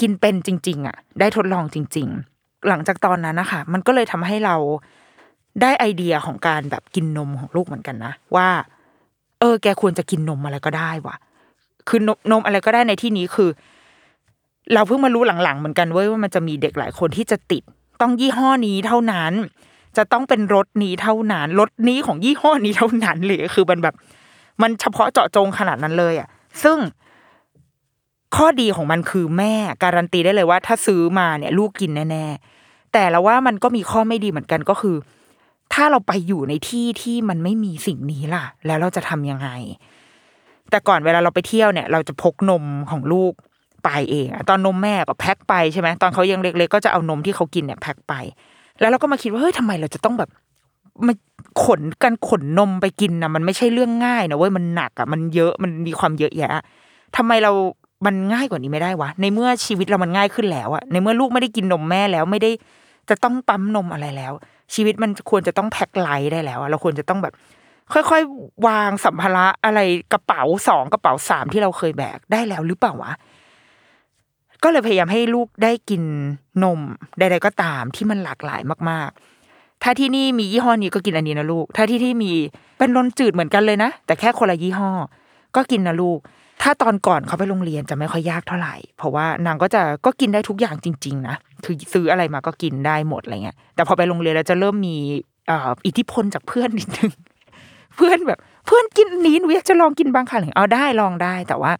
[0.00, 4.56] กินเป็นจริง ๆ อะ ได้ทดลองจริง ๆ หลังจากตอนนั้นนะคะมันก็เลยทำให้เรา
[5.62, 8.48] ได้ไอเดียของการแบบกินนมของลูกเหมือนกันนะว่า
[9.40, 11.16] เออ แกควรจะกินนมอะไรก็ได้ว่ะ
[11.88, 13.50] คือนมนมอะไรก็ได้ในที่นี้คือ
[14.74, 17.62] เราเพิ่งมารู้หลังๆเหมือนกันเว้ยว่ามันจะมีเด็กหลายคนที่จะติด
[18.00, 19.32] ต้องยี่ห้อนี้เท่านั้น
[19.96, 23.94] จะต้องเป็นรถนี้เท่านั้นรถนี้ของยี่ห้อนี้เท่านั้นเลยคือมันแบบ
[24.62, 26.28] มันเฉพาะเจาะจงขนาดนั้นเลยอะ
[26.62, 26.78] ซึ่ง
[28.36, 34.96] ข้อดีของมันคือแม่การันตีได้เลยว่า ถ้าซื้อมาเนี่ย ลูกกินแน่ๆแต่แล้วว่ามันก็มีข้อไม่ดีเหมือนกันก็คือ
[35.72, 39.48] ถ้าเราไปอยู่ในที่ที่มันไม่มีสิ่งนี้ล่ะ แล้วเราจะทำยังไง
[40.70, 43.32] แต่ก่อนเวลาเราไปเที่ยวเนี่ย เราจะพกนมของลูก
[43.84, 48.14] ไปเองอะตอนนมแม่ก็แพ็คไปใช่ไหมตอนเขายังเล็กๆก็จะเอานมที่เขากินเนี่ยแพ็คไป
[48.80, 50.30] แล้วเราก็มาคิดว่าเฮ้ยทำไมเราจะต้องแบบ
[51.06, 51.14] มา
[51.64, 56.50] ขนกันขนนมไปกินนะมันไม่ใช่เรื่องง่ายนะเว้ยมันหนักอะมันเยอะมันมีความเยอะแยะ
[57.16, 57.52] ทำไมเรา
[58.06, 62.50] มันง่ายกว่านี้ไม่ได้วะในเมื่อชีวิตเรามันง่ายขึ้นแล้วอะในเมื่อลูกไม่ได้กินนมแม่แล้วไม่ได้
[63.10, 64.32] จะต้องปั๊มนมอะไรแล้ว
[64.74, 67.34] ชีวิตมันควรจะต้องแพ็คไลท์ได้แล้วอะเราควรจะต้องแบบ
[67.92, 69.80] ค่อยๆวางสัมภาระอะไร
[70.12, 73.12] กระเป๋าสองกระเป๋าสามที่เราเคยแบกได้แล้วหรือเปล่าวะ
[74.62, 76.02] ก็เลยพยายามให้ลูกได้กิน
[76.64, 76.80] นม
[77.18, 82.32] ใดๆก็ตามที่มันหลากหลายมากๆ ถ้าที่นี่มียี่ห้อนี้ก็กินอันนี้นะลูก ถ้าที่ที่มี
[82.78, 84.90] เป็นนมจืดเหมือนกันเลยนะ แต่แค่คนละยี่ห้อ
[85.56, 86.18] ก็กินนะลูก
[86.62, 94.96] ถ้าตอนก่อนเขาไปโรงเรียนจะไม่ค่อยยากเท่าไหร่ เพราะว่านางก็จะก็กินได้ทุกอย่างจริง ๆ นะ คือซื้ออะไรมาก็กินได้หมดอะไรเงี้ย แต่พอไปโรงเรียนแล้วจะเริ่มมี
[95.86, 97.12] อิทธิพลจากเพื่อนนิดนึง
[97.96, 101.72] เพื่อนแบบ เพื่อนกินนี้หนูอยากจะลองกินบางครั้งเอาได้ลองได้ แต่ว่า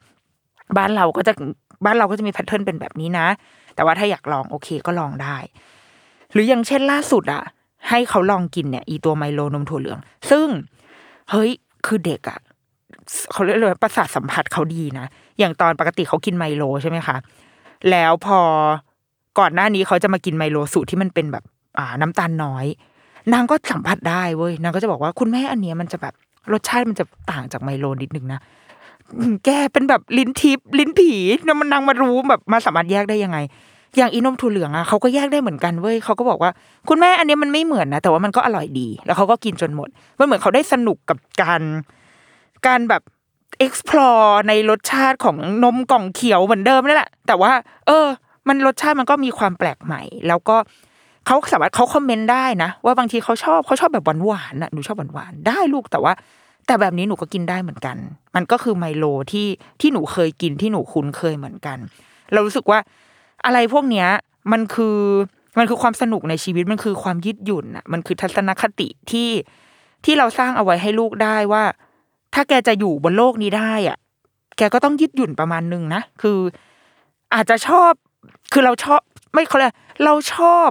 [0.76, 1.32] บ้านเราก็จะ
[1.84, 3.26] บ้านเราก็จะมีแพทเทิร์นเป็นแบบนี้นะ
[3.74, 5.36] แต่ว่าถ้าอยากลองโอเคก็ลองได้
[6.32, 7.42] หรืออย่างเช่นล่าสุดอะ
[7.88, 9.98] ให้เขาลองกินเนี่ย อีตัวไมโลนมถั่วเหลือง
[10.30, 10.46] ซึ่ง
[11.30, 11.50] เฮ้ย
[11.86, 12.38] คือเด็กอะ
[13.32, 15.06] เขาเรียกเลยประสาทสัมผัสเขาดีนะ
[15.38, 17.16] อย่างตอนปกติเขากินไมโลใช่ไหมคะ
[17.90, 18.40] แล้วพอ
[19.38, 21.44] ก่อนหน้านี้เขาจะมากินไมโลสูตรที่มันเป็นแบบ
[21.78, 22.66] อ่าน้ำตาลน้อย
[23.32, 26.14] นางก็สัมผัสได้เว้ยนางก็จะบอกว่าคุณแม่อันเนี้ยมันจะแบบ
[26.52, 28.40] รสชาติมันจะต่างจากไมโลนิดนึงนะ
[29.44, 31.12] แกเป็นแบบลิ้นทิพลิ้นผี
[31.46, 33.38] นมันนางมารู้แบบมาสามารถแยกได้ยังไง
[33.96, 36.50] อย่างอีนมถั่วเหลืองอะเขาก็แยกได้เหมือนกันเว้ยเขาก็บอกว่า
[36.88, 41.62] คุณแม่อันนี้มันไม่เหมือนนะแต่ว่ามันก็อร่อยดี แล้วเขาก็กินจนหมดมันเหมือนเขาได้สนุกกับการ
[42.66, 43.02] การแบบ
[43.66, 47.52] explore ในรสชาติของนมกล่องเขียวเหมือนเดิมนี่แหละแต่ว่า
[47.86, 48.06] เออ
[48.48, 50.56] มันรสชาติมันก็มีความแปลกใหม่ แล้วก็
[51.26, 56.12] เขาสามารถเขาคอมเมนต์ได้นะ ว่าบางทีเขาชอบเขาชอบแบบหวานๆน่ะหนูชอบหวานๆได้ลูกแต่ว่า
[56.68, 57.96] แต่แบบนี้หนูก็กินได้เหมือนกัน
[58.34, 59.46] มันก็คือไมโลที่
[59.80, 61.78] ที่หนูเคยกินที่หนูคุ้นเคยเหมือนกัน
[62.32, 62.78] เรารู้สึกว่า
[63.44, 64.08] อะไรพวกเนี้ย
[64.52, 64.98] มันคือ
[65.58, 69.30] มันคือความสนุกในชีวิตมันคือความยืดหยุ่นอะมันคือทัศนคติที่
[70.04, 71.64] ที่เราสร้างเอาไว้ให้ลูกได้ว่า
[72.34, 73.98] ถ้าแกจะอยู่บนโลกนี้ได้อะ
[74.58, 76.38] แกก็ต้องยืดหยุ่นประมาณนึงนะคือ
[77.34, 77.92] อาจจะชอบ
[78.52, 79.00] คือเราชอบ
[79.32, 80.68] ไม่เขาเลยกเราชอบ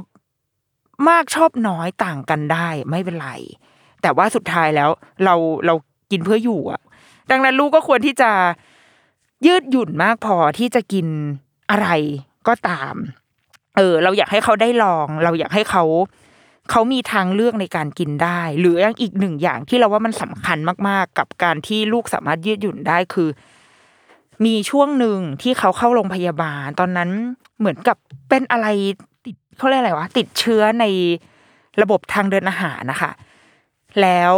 [1.09, 3.29] มากชอบน้อยต่างกันได้ ไม่เป็นไร
[4.01, 4.89] แต่ว่าสุดท้ายแล้ว
[5.23, 5.73] เราเรา
[6.11, 6.81] กินเพื่ออยู่อะ
[7.31, 8.31] ดังนั้นลูกก็ควรที่จะ
[9.45, 11.07] ยืดหยุ่นมากพอที่จะกิน
[11.71, 11.87] อะไร
[12.47, 12.95] ก็ตาม
[13.75, 15.83] เออ เราอยากให้เขาได้ลอง เราอยากให้เขา
[16.71, 20.57] เขามีทางเลือกในการกินได้ หรืออย่างอีกหนึ่งอย่างที่เราว่ามันสำคัญ
[20.87, 23.29] มากๆ กับการที่ลูกสามารถยืดหยุ่นได้คือ
[24.45, 27.09] มีช่วงหนึ่งที่เขาเข้าโรงพยาบาล ตอนนั้น
[27.59, 27.97] เหมือนกับ
[28.29, 28.67] เป็นอะไร
[29.25, 30.85] ติดเขาเรียกอะไรวะติดเชื้อใน
[31.81, 33.11] ระบบทางเดินอาหารนะคะ
[34.01, 34.33] แล้ว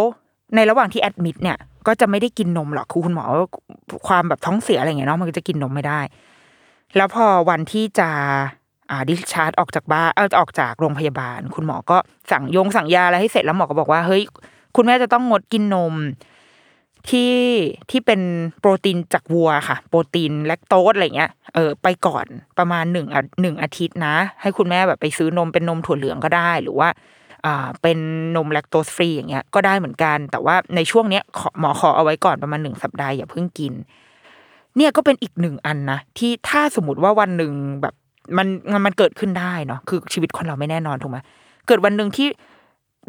[0.55, 3.25] ในระหว่างที่แอดมิดเนี่ย ก็จะไม่ได้กินนมหรอกคือคุณหมอ
[4.07, 5.99] ความแบบท้องเสียอะไรเงี้ยเนาะมันก็จะกินนมไม่ได้
[6.95, 8.09] แล้วพอวันที่จะ
[8.89, 11.97] อ่าดิชาร์จออกจากบ้านเออออกจากโรงพยาบาล คุณหมอก็
[12.31, 14.23] สั่งยงสั่งยาอะไรให้เสร็จแล้วหมอก็บอกว่าเฮ้ย
[14.75, 15.93] คุณแม่จะต้องงดกินนม
[17.09, 17.35] ที่
[17.89, 18.21] ที่เป็น
[18.59, 22.25] โปรตีนจากวัวค่ะ โปรตีนแลคโตสอะไรเงี้ยเออไปก่อน
[22.57, 26.89] ประมาณหนึ่งอะหนึ่งอาทิตย์นะ ให้คุณแม่แบบไปซื้อนมเป็นนมถั่วเหลืองก็ได้ หรือว่า
[27.81, 27.97] เป็น
[28.35, 31.23] นมแลคโตสฟรีอย่างเงี้ยก็ได้เหมือนกัน แต่ว่าในช่วงเนี้ย
[31.59, 33.73] หมอขอเอาไว้ก่อนประมาณหนึ่งสัปดาห์อย่าเพิ่งกิน
[34.77, 37.95] เนี่ยก็เป็นอีกหนึ่งอันนะที่ถ้าสมมติว่าวันหนึ่งแบบ
[38.37, 41.17] มันมันมันเกิดขึ้นได้เนาะคือชีวิตคนเราไม่แน่นอนถูกไหม
[41.67, 42.27] เกิดวันหนึ่งที่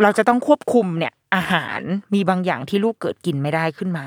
[0.03, 1.81] เราจะต้องควบคุมเนี่ย อาหาร
[2.15, 4.07] มีบางอย่างที่ลูกเกิดกินไม่ได้ขึ้นมา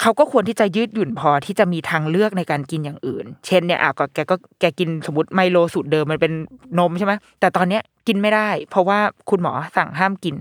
[0.00, 6.32] เขาก็ควรที่จะยืดหยุ่นพอที่จะมีทางเลือกในการกินอย่างอื่น เช่นเนี่ยอะก็แกก็แกกินสมมติไมโลสูตรเดิมมันเป็น
[6.78, 10.34] นมใช่ไหมแต่ตอนเนี้ย กินไม่ได้ เพราะว่าคุณหมอสั่งห้ามกิน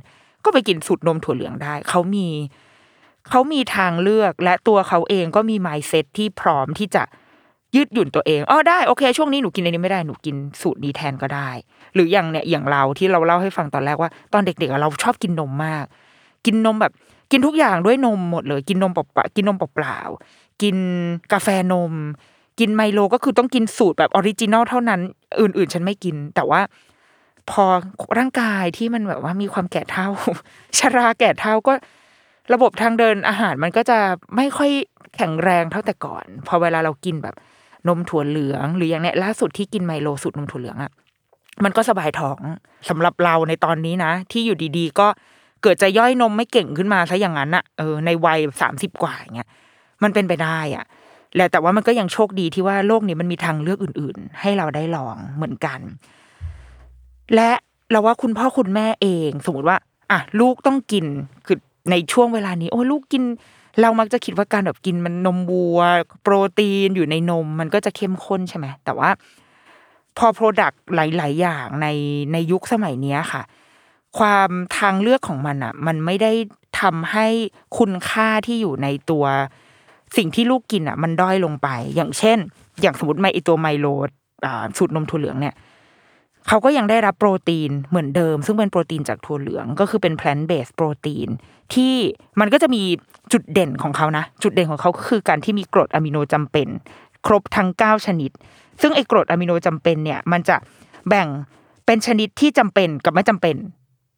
[0.43, 2.27] ก็ไปกินสูตรนมถั่วเหลืองได้ เขามี
[3.29, 7.03] เขามีทางเลือกและตัวเขาเองก็มีไมเซ็ตที่พร้อมที่จะ
[7.75, 11.49] ยืดหยุ่นตัวเองอ๋อได้โอเค ช่วงนี้หนูกินอันนี้ไม่ได้หนูกินสูตรนี้แทนก็ได้
[11.93, 15.85] หรืออย่างเนี่ยอย่างเราที่เราเล่าให้ฟังตอนแรกว่า ตอนเด็กๆเราชอบกินนมมาก
[16.45, 16.93] กินนมแบบ
[17.31, 20.75] กินทุกอย่างด้วยนมหมดเลย กินนมเปล่ากินนมเปล่าๆกิน
[21.33, 21.93] กาแฟนม
[22.59, 25.01] กินไมโลก็คือต้องกินสูตรแบบ original เท่านั้น
[25.41, 26.61] อื่น ๆ ฉันไม่กิน แต่ว่า
[27.51, 27.65] พอ
[28.17, 30.09] ร่างกายที่มันแบบว่ามีความแก่เฒ่า
[30.77, 31.73] ชราแก่เฒ่าก็
[32.53, 33.99] ระบบทางเดินอาหารมันก็จะ
[34.35, 34.71] ไม่ค่อย
[35.15, 37.35] แข็งแรงเท่าแต่ก่อน พอเวลาเรากินแบบ
[37.87, 40.91] นมถั่วเหลือง หรืออย่างเนี้ยล่าสุดที่กินไมโลสูตรนมถั่วเหลืองอะ
[41.63, 42.39] มันก็สบายท้อง
[42.89, 45.07] สำหรับเราในตอนนี้นะ ที่อยู่ดีๆ ก็
[45.63, 49.49] เกิดจะย่อยนมไม่เก่งขึ้นมาซะอย่างนั้นอะเออในวัยสามสิบกว่าอย่างเงี้ย
[50.03, 50.85] มันเป็นไปได้อะ
[51.35, 55.79] และแต่ว่ามันก็ยังโชคดีที่ว่าโลกนี้มันมีทางเลือกอื่น ๆ ให้เราได้ลองเหมือนกัน
[57.35, 57.51] และ
[57.91, 59.77] เราว่าคุณพ่อคุณแม่เอง สมมติว่า
[60.11, 61.05] อะลูกต้องกิน
[61.45, 61.57] คือ
[61.91, 63.23] ในช่วงเวลานี้ โอ้ลูกกิน
[63.81, 65.79] เรามักจะคิดว่าการแบบกินมันนมวัว
[66.21, 69.09] โปรตีนอยู่ในนม มันก็จะเข้มข้นใช่ไหมแต่ว่า
[70.17, 71.87] พอ product หลาย ๆ อย่างใน
[72.33, 73.41] ในยุคสมัยเนี้ยค่ะ
[74.17, 76.31] ความทางเลือกของมันอะ มันไม่ได้
[76.81, 77.27] ทำให้
[77.77, 79.25] คุณค่าที่อยู่ในตัว
[80.17, 82.37] สิ่งที่ลูกกินอะ มันด้อยลงไป อย่างเช่น
[82.81, 83.87] อย่างสมมติไมไอตัวไมโล
[84.45, 85.55] อ่าสูตรนมถั่วเหลืองเนี่ย
[86.47, 91.29] เขาก็ยังได้รับโปรตีนเหมือนเดิม ซึ่งเป็นโปรตีนจากถั่วเหลืองก็คือเป็น plant based protein
[91.73, 91.93] ที่
[92.39, 92.83] มันก็จะมี
[93.33, 96.67] จุดเด่นของเขานะ จุดเด่นของเขาก็คือการที่มีกรดอะมิโนจำเป็น
[97.25, 98.31] ครบทั้ง 9 ชนิด
[98.81, 100.55] ซึ่งไอ้กรดอะมิโนจำเป็นเนี่ยมันจะ
[101.09, 101.27] แบ่ง
[101.85, 103.55] เป็นชนิดที่จำเป็นกับไม่จำเป็น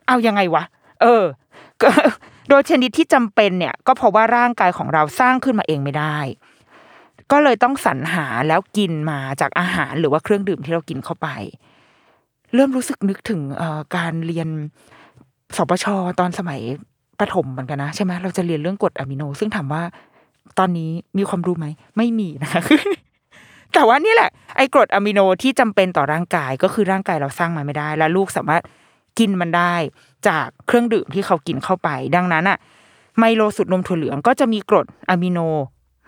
[0.08, 0.64] เอายังไงวะ
[1.02, 1.24] เออ
[2.50, 6.18] โดยชนิดที่จำเป็นเนี่ยก็เพราะว่าร่างกายของเราสร้างขึ้นมาเองไม่ได้
[7.32, 11.30] ก็เลยต้องสรรหาแล้วกินมาจากอาหารหรือว่าเครื่องดื่มที่เรากินเข้าไป
[12.54, 13.42] เริ่มรู้สึกนึกถึง
[13.96, 14.48] การเรียน
[15.58, 15.86] สปช
[16.20, 16.62] ตอนสมัย
[17.20, 19.84] ประถมเหมือนกันนะใช่ไหมเราจะเรียนเรื่องกรดอะมิโน ซึ่งถามว่า
[20.60, 21.66] ตอนนี้มีความรู้ไหม
[21.98, 22.62] ไม่มีนะคะ
[23.74, 28.64] แต่ว่านี่แหละ ไอ้กรดอะมิโนที่จำเป็นต่อร่างกายก็คือร่างกายเราสร้างมาไม่ได้ และลูกสามารถ
[29.20, 29.74] กินมันได้
[30.28, 32.58] จากเครื่องดื่มที่เขากินเข้าไป ดังนั้นอะ
[33.18, 35.40] ไมโลสูตรนมถั่วเหลืองก็จะมีกรดอะมิโน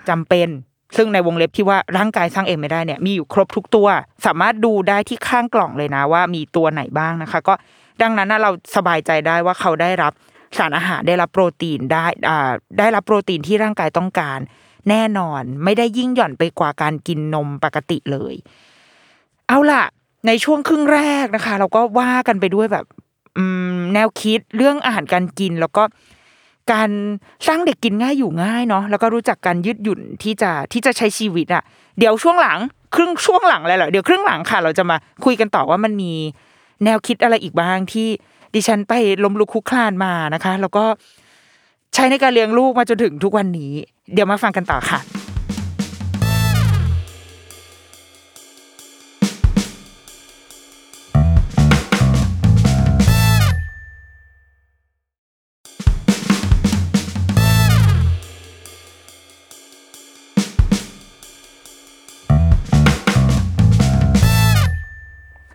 [0.10, 0.48] จำเป็น
[0.96, 3.88] ซึ่งในวงเล็บที่ว่าร่างกายสร้างเองไม่ได้เนี่ยมีอยู่ครบทุกตัว
[4.26, 7.54] สามารถดูได้ที่ข้างกล่องเลยนะว่ามีตัวไหนบ้างนะคะ ก็
[8.02, 10.14] ดังนั้นเราสบายใจได้ว่าเขาได้รับ
[10.58, 12.06] สารอาหารได้รับโปรตีนได้
[12.80, 14.40] ได้รับโปรตีนที่ร่างกายต้องการ
[14.90, 18.36] แน่นอนไม่ได้ยิ่งหย่อนไปกว่าการกินนมปกติเลย
[19.48, 19.84] เอาล่ะ
[20.28, 22.86] ในช่วงครึ่งแรกนะคะ เราก็ว่ากันไปด้วยแบบ
[23.94, 25.84] แนวคิดเรื่องอาหารการกินแล้วก็
[26.72, 26.90] การ
[27.48, 31.64] สร้างเด็กกินง่ายอยู่ง่ายเนาะแล้วก็รู้จักการยืดหยุ่นที่จะที่จะใช้ชีวิตอะ
[32.00, 32.60] เดี๋ยวช่วงหลัง
[32.96, 36.14] ครึ่งช่วงหลังเลยเหรอเดี๋ยวครึ่งหลังค่ะ เราจะมาคุยกันต่อว่ามันมี
[36.84, 38.08] แนวคิดอะไรอีกบ้างที่
[38.56, 38.94] ดิฉันไป
[39.24, 40.86] ล้มลุกคลุกคลานมานะคะ แล้วก็
[41.94, 43.72] ใช้ในการเลี้ยงลูกมาจนถึงทุกวันนี้
[44.14, 45.00] เดี๋ยวมาฟังกันต่อค่ะ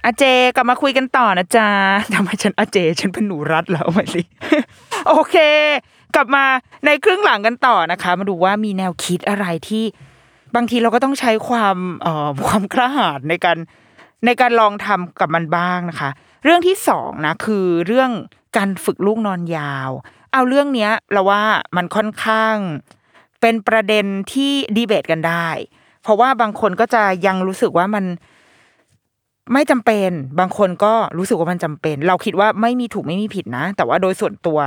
[0.07, 0.25] อาเจ
[0.57, 1.69] กลับมาคุยกันต่อนะจ๊ะ
[2.14, 4.23] ทำไมฉันอาเจ ฉันเป็นหนูรัดแล้วไหมสิ
[5.09, 5.37] โอเค
[6.14, 6.45] กลับมา
[6.87, 9.85] ในครึ่งหลังกันต่อนะคะ มาดูว่ามีแนวคิดอะไรที่
[10.55, 13.59] บางทีเราก็ต้องใช้ความเอ่อความกล้าหาญในการ
[14.27, 16.11] ในการลองทำกับมันบ้างนะคะ
[16.45, 18.11] เรื่องที่สองนะคือเรื่อง
[18.57, 19.90] การฝึกลูกนอนยาว
[20.33, 21.42] เอาเรื่องเนี้ยเราว่า
[21.77, 22.57] มันค่อนข้าง
[23.40, 25.49] เป็นประเด็นที่ดีเบตกันได้
[26.03, 28.05] เพราะว่าบางคนก็จะยังรู้สึกว่ามัน
[29.52, 34.59] ไม่จำเป็นบางคนก็รู้สึกว่ามันจำเป็น เราคิดว่าไม่มีถูกไม่มีผิดนะ แต่ว่าโดยส่วนตัว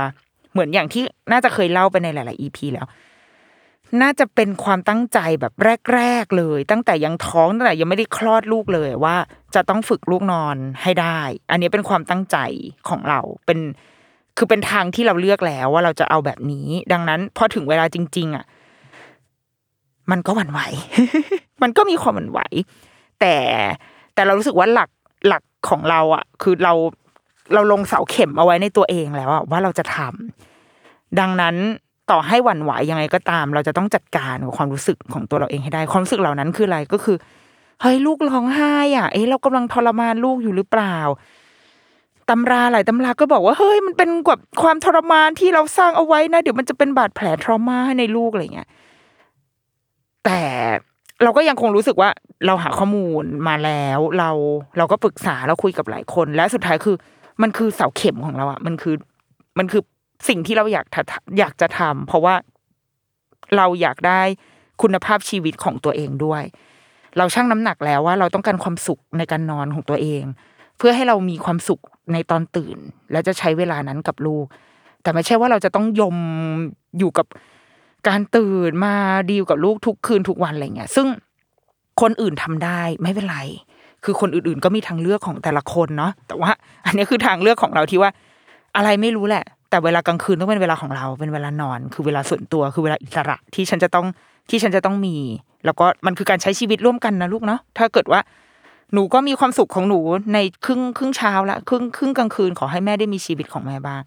[0.52, 2.86] เหมือนอย่างที่น่าจะเคยเล่าไปในหลาย ๆ EP แล้ว
[4.02, 5.52] น่าจะเป็นความตั้งใจแบบ
[5.94, 9.16] แรก ๆ เลย ตั้งแต่ยังท้องตั้งแต่ยังไม่ได้คลอดลูกเลยว่า
[9.54, 12.36] จะต้องฝึกลูกนอนให้ได้ อันนี้เป็นความตั้งใจ
[12.88, 13.58] ของเราเป็น
[14.36, 18.44] คือเป็นทางที่เราเลือกแล้วว่าเราจะเอาแบบนี้ ดังนั้นพอถึงเวลาจริง ๆ อะ
[20.10, 20.60] มันก็หวั่นไหว
[21.62, 22.40] มันก็มีความหวั่นไหว
[23.20, 23.34] แต่
[24.14, 24.90] แต่เรารู้สึกว่าหลัก
[25.28, 26.72] หลักของเราอะ คือเรา
[27.54, 31.56] เราลงเสาเข็มเอาไว้ในตัวเองแล้วว่าเราจะทำดังนั้น
[32.10, 37.16] ต่อให้หวั่นไหวยังไงก็ตาม เราจะต้องจัดการกับความรู้สึกของตัวเราเองให้ได้ ความรู้สึกเหล่านั้นคืออะไรก็คือ
[37.80, 40.96] เฮ้ยลูกร้องไห้อะเอ้เรากำลังทรมานลูกอยู่หรือเปล่า
[42.30, 48.68] ตำราหลายตำราก็บอกว่าเฮ้ยมันเป็นแบบความทรมานที่เราสร้างเอาไว้นะเดี๋ยวมันจะเป็นบาดแผลทรมาให้ในลูกอะไรเงี้ย
[50.24, 50.40] แต่
[51.22, 52.10] เราก็ยังคงรู้สึกว่า
[52.46, 54.30] เราหาข้อมูลมาแล้ว เรา
[54.78, 56.96] เราก็ปรึกษาเราคุยกับหลายคน และสุดท้ายคือ
[57.42, 58.94] มันคือเสาเข็มของเราอะมันคือ
[59.58, 59.82] มันคือ
[60.28, 60.86] สิ่งที่เราอยาก
[61.38, 62.34] อยากจะทำเพราะว่า
[63.56, 64.20] เราอยากได้
[64.82, 66.42] คุณภาพชีวิตของตัวเองด้วย
[67.18, 70.22] เราชั่งน้ำหนักแล้วว่าเราต้องการความสุขในการนอนของตัวเอง
[70.78, 71.80] เพื่อให้เรามีความสุข
[72.12, 72.78] ในตอนตื่น
[73.12, 74.46] และจะใช้เวลานั้นกับลูก
[75.02, 76.16] แต่ไม่ใช่ว่าเราจะต้องยม
[76.98, 77.26] อยู่กับ
[78.08, 78.94] การตื่นมา
[79.30, 81.06] ดีลกับลูกทุกคืนทุกวันอะไรเงี้ย ซึ่ง
[82.00, 83.38] คนอื่นทำได้ไม่เป็นไร
[84.04, 86.50] คือคนอื่นๆก็มีทางเลือกของแต่ละคนเนาะแต่ว่า
[86.86, 88.10] อันนี้คือทางเลือกของเราที่ว่า
[88.76, 94.06] อะไรไม่รู้แหละ แต่เวลากลางคืนต้องเป็นเวลาของเรา เป็นเวลานอน คือเวลาส่วนตัวคือเวลาอิสระที่ฉันจะต้อง
[94.50, 95.16] ที่ฉันจะต้องมี
[95.64, 98.20] แล้วก็มันคือการใช้ชีวิตร่วมกันนะลูกเนาะถ้าเกิดว่า
[98.92, 100.00] หนูก็มีความสุขของหนู
[100.34, 104.00] ในครึ่งครึ่งเช้าละครึ่งครึ่งกลางคืนขอให้แม่ได้มีชีวิตของแม่บ้าง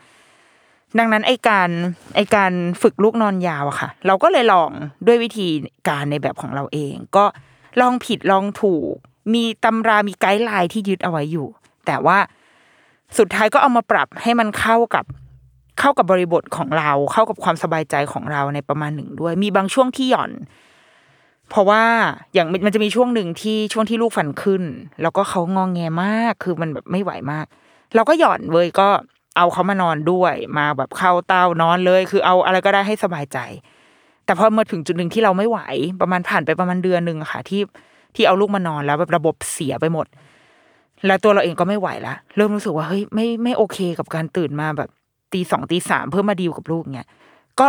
[0.99, 1.69] ดังนั้นไอการ
[2.15, 4.71] ไอการฝึกลูกนอนยาวอะค่ะ เราก็เลยลอง
[5.07, 5.47] ด้วยวิธี
[5.87, 7.25] การในแบบของเราเอง ก็
[7.81, 8.93] ลองผิดลองถูก
[9.33, 11.47] มีตำรามีไกด์ไลน์ที่ยึดเอาไว้อยู่
[11.85, 12.17] แต่ว่า
[13.17, 15.05] สุดท้ายก็เอามาปรับให้มันเข้ากับ
[15.79, 20.31] เข้ากับบริบทของเรา เข้ากับความสบายใจของเราในประมาณหนึ่งด้วย มีบางช่วงที่หย่อน
[21.49, 21.83] เพราะว่า
[22.33, 24.63] อย่างมันจะมีช่วงหนึ่งที่ช่วงที่ลูกฟันขึ้น
[25.01, 27.45] แล้วก็เขางองแงมาก คือมันแบบไม่ไหวมาก
[27.95, 28.87] เราก็หย่อนเว้ยก็
[29.35, 33.37] เอาเขามานอนด้วยมาแบบเข้าเต้านอนเลย คือเอาอะไรก็ได้ให้สบายใจ
[34.25, 35.59] แต่พอมาถึงจุดหนึ่งที่เราไม่ไหว
[36.01, 37.61] ประมาณผ่านไปประมาณเดือนหนึ่งค่ะ ที่
[38.15, 40.05] ที่เอาลูกมานอนแล้วแบบระบบเสียไปหมด
[41.07, 44.89] แล้วตัวเราเองก็ไม่ไหวละเริ่มรู้สึกว่าเฮ้ยไม่ไม่โอเคกับการตื่นมาแบบ
[45.33, 47.07] ตีสองตีสามเพื่อมาดีลกับลูกเนี่ย
[47.59, 47.67] ก็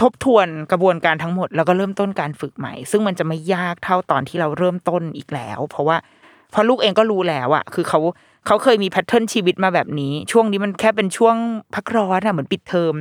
[0.00, 5.96] ทบทวนกระบวนการทั้งหมด แล้วก็เริ่มต้นการฝึกใหม่ ซึ่งมันจะไม่ยากเท่าตอนที่เราเริ่มต้นอีกแล้ว เพราะว่า
[6.52, 8.00] พอลูกเองก็รู้แล้วอะคือเขา
[8.46, 11.36] เขาเคยมีแพทเทิร์นชีวิตมาแบบนี้ ช่วงนี้มันแค่เป็นช่วง
[11.74, 12.94] พักร้อนอะเหมือนปิดเทอม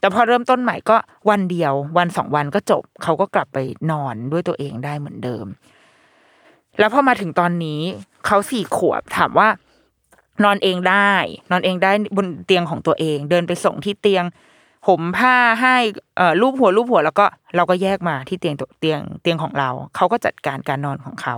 [0.00, 0.96] แต่พอเริ่มต้นใหม่ก็
[1.30, 3.58] วันเดียว วันสองวันก็จบ เขาก็กลับไป
[3.90, 5.46] นอนด้วยตัวเองได้เหมือนเดิม
[6.78, 7.80] แล้วพอมาถึงตอนนี้
[8.26, 9.48] เขาสี่ขวบถามว่า
[10.44, 11.12] นอนเองได้
[11.50, 14.24] นอนเองได้บนเตียงของตัวเอง เดินไปส่งที่เตียง
[14.88, 15.76] ห่มผ้าให้
[16.40, 21.36] รูปหัวรูปหัว แล้วก็เราก็แยกมาที่เตียงเตียงเตียงของเรา เขาก็จัดการการนอนของเขา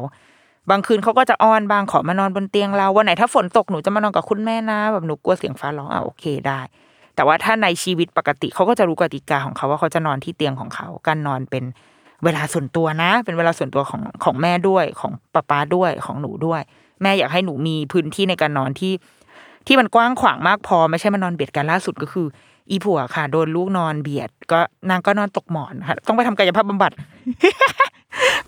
[0.70, 6.60] บางคืนเขาก็จะอ้อนบางขอมานอนบนเตียงเราวันไหนถ้าฝนตกหนูจะมานอนกับคุณแม่นะแบบหนูกลัวเสียงฟ้าร้องอะโอเคได้
[7.14, 11.64] แต่ว่าถ้าในชีวิตปกติเขาก็จะรู้กติกาของเขาว่าเขาจะนอนที่เตียงของเขาการนอนเป็น
[12.24, 16.60] เวลาส่วนตัวนะ เป็นเวลาส่วนตัวของของแม่ด้วยของป้าป้าด้วยของหนูด้วย
[17.02, 18.92] แม่อยากให้หนูมีพื้นที่ในการนอนที่
[19.66, 22.26] ที่มันกว้างขวางมากพอไม่ใช่มานอนเบียดกันล่าสุดก็คือ
[22.70, 24.58] อีผัวค่ะ โดนลูกนอนเบียด ก็
[24.90, 26.92] นางก็นอนตกหมอนค่ะต้องไปทำกายภาพบำบัด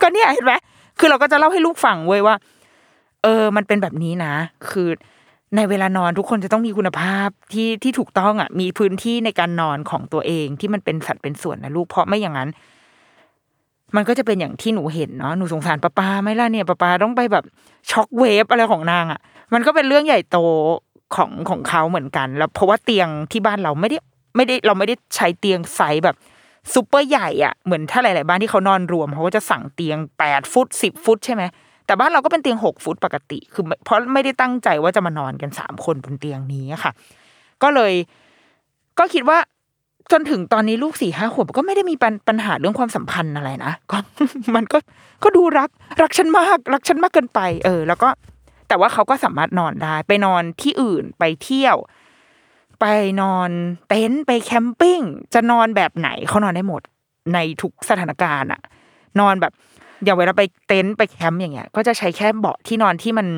[0.00, 0.52] ก็เนี่ยเห็นไหม
[0.98, 2.36] คือเราก็จะเล่าให้ลูกฟังเว้ยว่า
[3.22, 4.34] เออ มันเป็นแบบนี้นะ
[4.70, 4.88] คือ
[5.56, 12.48] ในเวลานอนทุกคนจะต้องมีคุณภาพที่ที่ถูกต้องอะ มีพื้นที่ในการนอนของตัวเองที่มันเป็นสัดเป็นส่วนนะลูกเพราะไม่อย่างนั้น
[13.96, 17.44] มันก็จะเป็นอย่างที่หนูเห็นเนาะหนูสงสารป้าป้าไม่ล่ะเนี่ยป้าป้าต้องไปแบบ
[17.90, 19.20] ช็อกเวฟอะไรของนางอะ่ะ
[19.54, 20.38] มันก็เป็นเรื่องใหญ่โต
[21.14, 23.98] ของของเขาเหมือนกัน แล้วเพราะว่าเตียงที่บ้านเราไม่ได้
[24.36, 26.16] ไม่ได้เราไม่ได้ใช้เตียงไซส์แบบ
[26.74, 31.42] ซูเปอร์ใหญ่อะเหมือนถ้าหลาย ๆ บ้านที่เขานอนรวมเขาก็จะสั่งเตียงแปดฟุตสิบฟุตใช่ไหม
[31.86, 36.92] แต่บ้านเราก็เป็นเตียงหกฟุตปกติ คือเพราะไม่ได้ตั้งใจว่าจะมานอนกันสามคนบนเตียงนี้ค่ะ
[37.62, 37.92] ก็เลย
[38.98, 39.38] ก็คิดว่า
[40.12, 41.96] จนถึงตอนนี้ลูกสี่ห้าขวบก็ไม่ได้มี
[42.28, 43.98] ปัญหาเรื่องความสัมพันธ์อะไรนะก็
[44.54, 44.78] มันก็
[45.24, 45.70] ก็ดูรัก
[46.02, 48.08] รักฉันมาก รักฉันมากเกินไป เออ แล้วก็
[48.68, 51.76] แต่ว่าเขาก็สามารถนอนได้ ไปนอนที่อื่นไปเที่ยว
[52.80, 52.84] ไป
[53.22, 53.50] นอน
[53.88, 55.00] เต็นท์ไป camping
[55.34, 56.82] จะนอนแบบไหนเขานอนได้หมด
[57.34, 58.60] ในทุกสถานการณ์อะ
[59.20, 59.52] นอนแบบ
[60.04, 63.28] อย่างเวลาไปเต็นท์ไปแคมป์อย่างเงี้ย ก็จะใช้แค่เบาะที่นอนที่มัน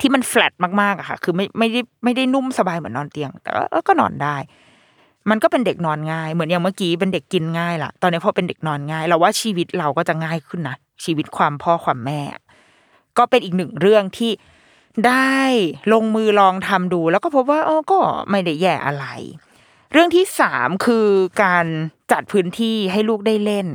[0.00, 3.50] ที่มันแฟลตมากๆอะค่ะ คือไม่ไม่ได้ไม่ได้นุ่มสบายเหมือนนอนเตียง แต่
[3.88, 4.36] ก็นอนได้
[5.30, 12.20] มันก็เป็นเด็กนอนง่าย เหมือนอย่างเมื่อกี้เป็นเด็กกินง่ายล่ะ ตอนนี้พอเป็นเด็กนอนง่าย เราว่าชีวิตเราก็จะง่ายขึ้นนะชีวิตความพ่อความแม่
[13.18, 14.30] ก็เป็นอีกหนึ่งเรื่องที่
[15.06, 15.38] ได้
[15.92, 17.98] ลงมือลองทำดู แล้วก็พบว่าเออก็
[18.30, 19.06] ไม่ได้แย่อะไร
[19.92, 21.06] เรื่องที่สามคือ
[21.44, 21.66] การ
[22.12, 23.66] จัดพื้นที่ให้ลูกได้เล่น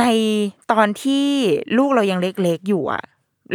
[0.00, 0.04] ใน
[0.72, 1.26] ตอนที่
[1.78, 3.04] ลูกเรายังเล็กๆอยู่อะ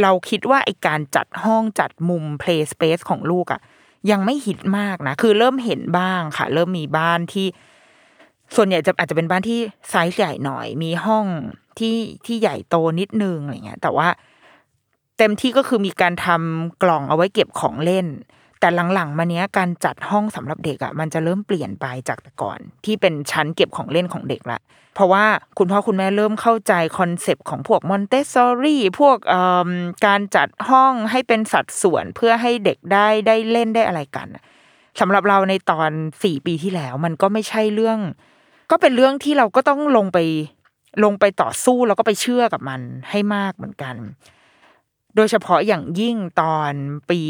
[0.01, 3.61] เราคิดว่าไอการจัดห้องจัดมุม play space ของลูกอะ
[4.11, 7.47] ยังไม่ฮิตมากนะ คือเริ่มเห็นบ้างค่ะ เริ่มมีบ้านที่
[8.55, 11.25] ส่วนใหญ่จะอาจจะเป็นบ้านที่ไซส์ใหญ่หน่อย มีห้อง
[11.79, 14.07] ที่ที่ใหญ่โตนิดนึงอะไรเงี้ย แต่ว่า
[15.23, 18.07] เต็มที่ก็คือมีการทำกล่องเอาไว้เก็บของเล่น
[18.59, 24.59] แต่หลังๆมาเนี้ยการจัดห้องสำหรับเด็กอะค่ะมันจะเริ่มเปลี่ยนไปจากแต่ก่อน ที่เป็นชั้นเก็บของเล่นของเด็กละ
[24.95, 25.25] เพราะว่า
[25.57, 29.71] คุณพ่อคุณแม่เริ่มเข้าใจ concept ของพวก Montessori พวกอ่อ
[30.05, 34.43] การจัดห้องให้เป็นสัดส่วนเพื่อให้เด็กได้ได้เล่นได้อะไรกันอะ
[34.99, 35.91] สำหรับเราในตอน
[36.23, 37.99] สี่ปีที่แล้ว มันก็ไม่ใช่เรื่อง
[38.71, 40.19] ก็เป็นเรื่องที่เราก็ต้องลงไป
[41.03, 43.95] ลงไปต่อสู้แล้วก็ไปเชื่อกับมันให้มากเหมือนกัน
[45.15, 46.73] โดยเฉพาะอย่างยิ่งตอน
[47.09, 47.21] ปี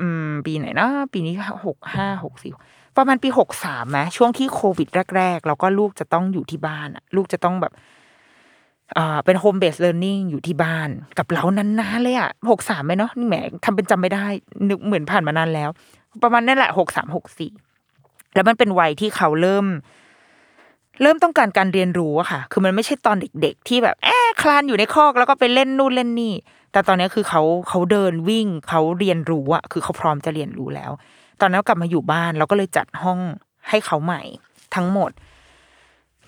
[0.00, 1.34] อืมปีไหนนะ ปีนี้
[1.66, 2.52] หกห้าหกสี่
[2.96, 7.72] ประมาณปีหกสามไหมช่วงที่โควิดแรกๆ แล้วก็ลูกจะต้องอยู่ที่บ้านอะลูกจะต้องแบบ
[8.96, 14.26] อ่าเป็น home-based learning อยู่ที่บ้าน กับเรานานๆเลยอะหกสามไหมเนาะนี่แหมทำเป็นจำไม่ได้
[14.68, 15.70] นึกเหมือนผ่านมานานแล้ว
[16.22, 17.52] ประมาณนั่นแหละหกสามหกสี่
[18.34, 19.66] แล้วมันเป็นวัยที่เขาเริ่ม
[21.02, 26.34] เริ่มต้องการการเรียนรู้อะค่ะ คือมันไม่ใช่ตอนเด็ก ๆ ที่แบบแอบคลานอยู่ในคอกแล้วก็ไปเล่นนู่นเล่นนี่
[26.72, 30.90] แต่ตอนนี้คือเขาเขาเดินวิ่งเขาเรียนรู้อะคือเขาพร้อมจะเรียนรู้แล้ว
[31.40, 33.18] ตอนนั้นกลับมาอยู่บ้านเราก็เลยจัดห้อง
[33.68, 34.22] ให้เขาใหม่
[34.74, 35.10] ทั้งหมด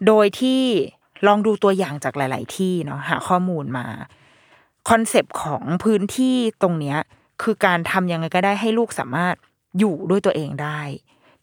[0.07, 0.63] โดยที่
[1.27, 3.87] ลองดูตัวอย่างจากหลาย ๆ ที่เนาะหาข้อมูลมา
[4.89, 6.99] concept ของพื้นที่ตรงเนี้ย
[7.43, 9.35] คือการทำยังไงก็ได้ให้ลูกสามารถ
[9.79, 10.81] อยู่ด้วยตัวเองได้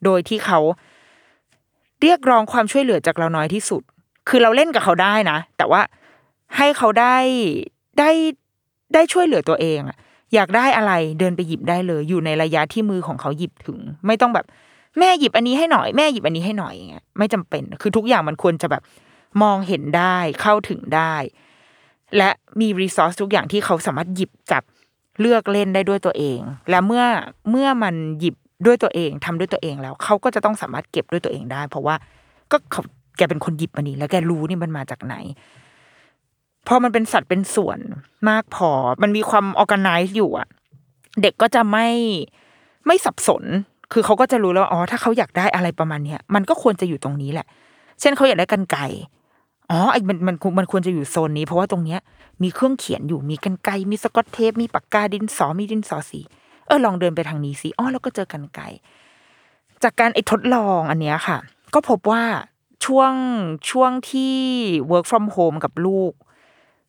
[0.04, 0.60] โดยที่เขา
[2.04, 3.82] เรียกร้องความช่วยเหลือจากเราน้อยที่สุด
[4.28, 5.80] คือเราเล่นกับเขาได้นะ แต่ว่า
[6.56, 7.16] ให้เขาได้
[7.98, 8.10] ได้
[8.94, 9.98] ได้ช่วยเหลือตัวเองอะ
[10.34, 14.46] อยากได้อะไรเดินไปหยิบได้เลย อยู่ในระยะที่มือของเขาหยิบถึง ไม่ต้องแบบ
[14.98, 18.82] แม่หยิบอันนี้ให้หน่อย แม่หยิบอันนี้ให้หน่อยอย่างเงี้ยไม่จำเป็น คือทุกอย่างมันควรจะแบบ
[19.42, 21.14] มองเห็นได้เข้าถึงได้
[22.16, 24.62] และมี resource ทุกอย่างที่เขาสามารถหยิบจับ
[25.20, 26.40] เลือกเล่นได้ด้วยตัวเอง
[26.70, 27.04] และเมื่อ
[27.50, 28.36] เมื่อมันหยิบ
[28.66, 31.94] ด้วยตัวเองทำด้วยตัวเองแล้วเขาก็จะต้องสามารถเก็บด้วยตัวเองได้ เพราะว่า
[32.52, 32.82] ก็เขา
[33.16, 35.16] แกเป็นคนหยิบอันนี้แล้วแกรู้นี่มันมาจากไหน
[36.66, 37.78] พอมันเป็นสัตว์เป็นส่วน
[38.28, 38.70] มากพอ
[39.02, 40.48] มันมีความออ g a ไนซ์อยู่อะ
[41.22, 41.88] เด็กก็จะไม่
[42.86, 43.42] ไม่สับสน
[43.92, 47.46] คือเขาก็จะรู้แล้วอ๋อถ้าเขาอยากได้อะไรประมาณเนี้ยมันก็ควรจะอยู่ตรงนี้แหละ
[48.00, 48.82] เช่นเขาอยากได้กันไกร
[49.70, 52.00] อ๋อไอ้มันมันมันควรจะอยู่โซนนี้ เพราะว่าตรงเนี้ย
[52.42, 56.20] มีเครื่องเขียนอยู่มีกันไกมีสกอตเทปมีปากกาดินสอมีดินสอสี
[56.66, 58.64] เออลองเดินไปทางนี้สิอ๋อแล้วก็เจอกันไกร
[59.82, 61.38] จากการไอ้ทดลองอันเนี้ยค่ะ
[61.74, 62.22] ก็พบว่า
[62.84, 63.12] ช่วง
[63.70, 64.36] ช่วงที่
[64.90, 66.12] work from home กับลูก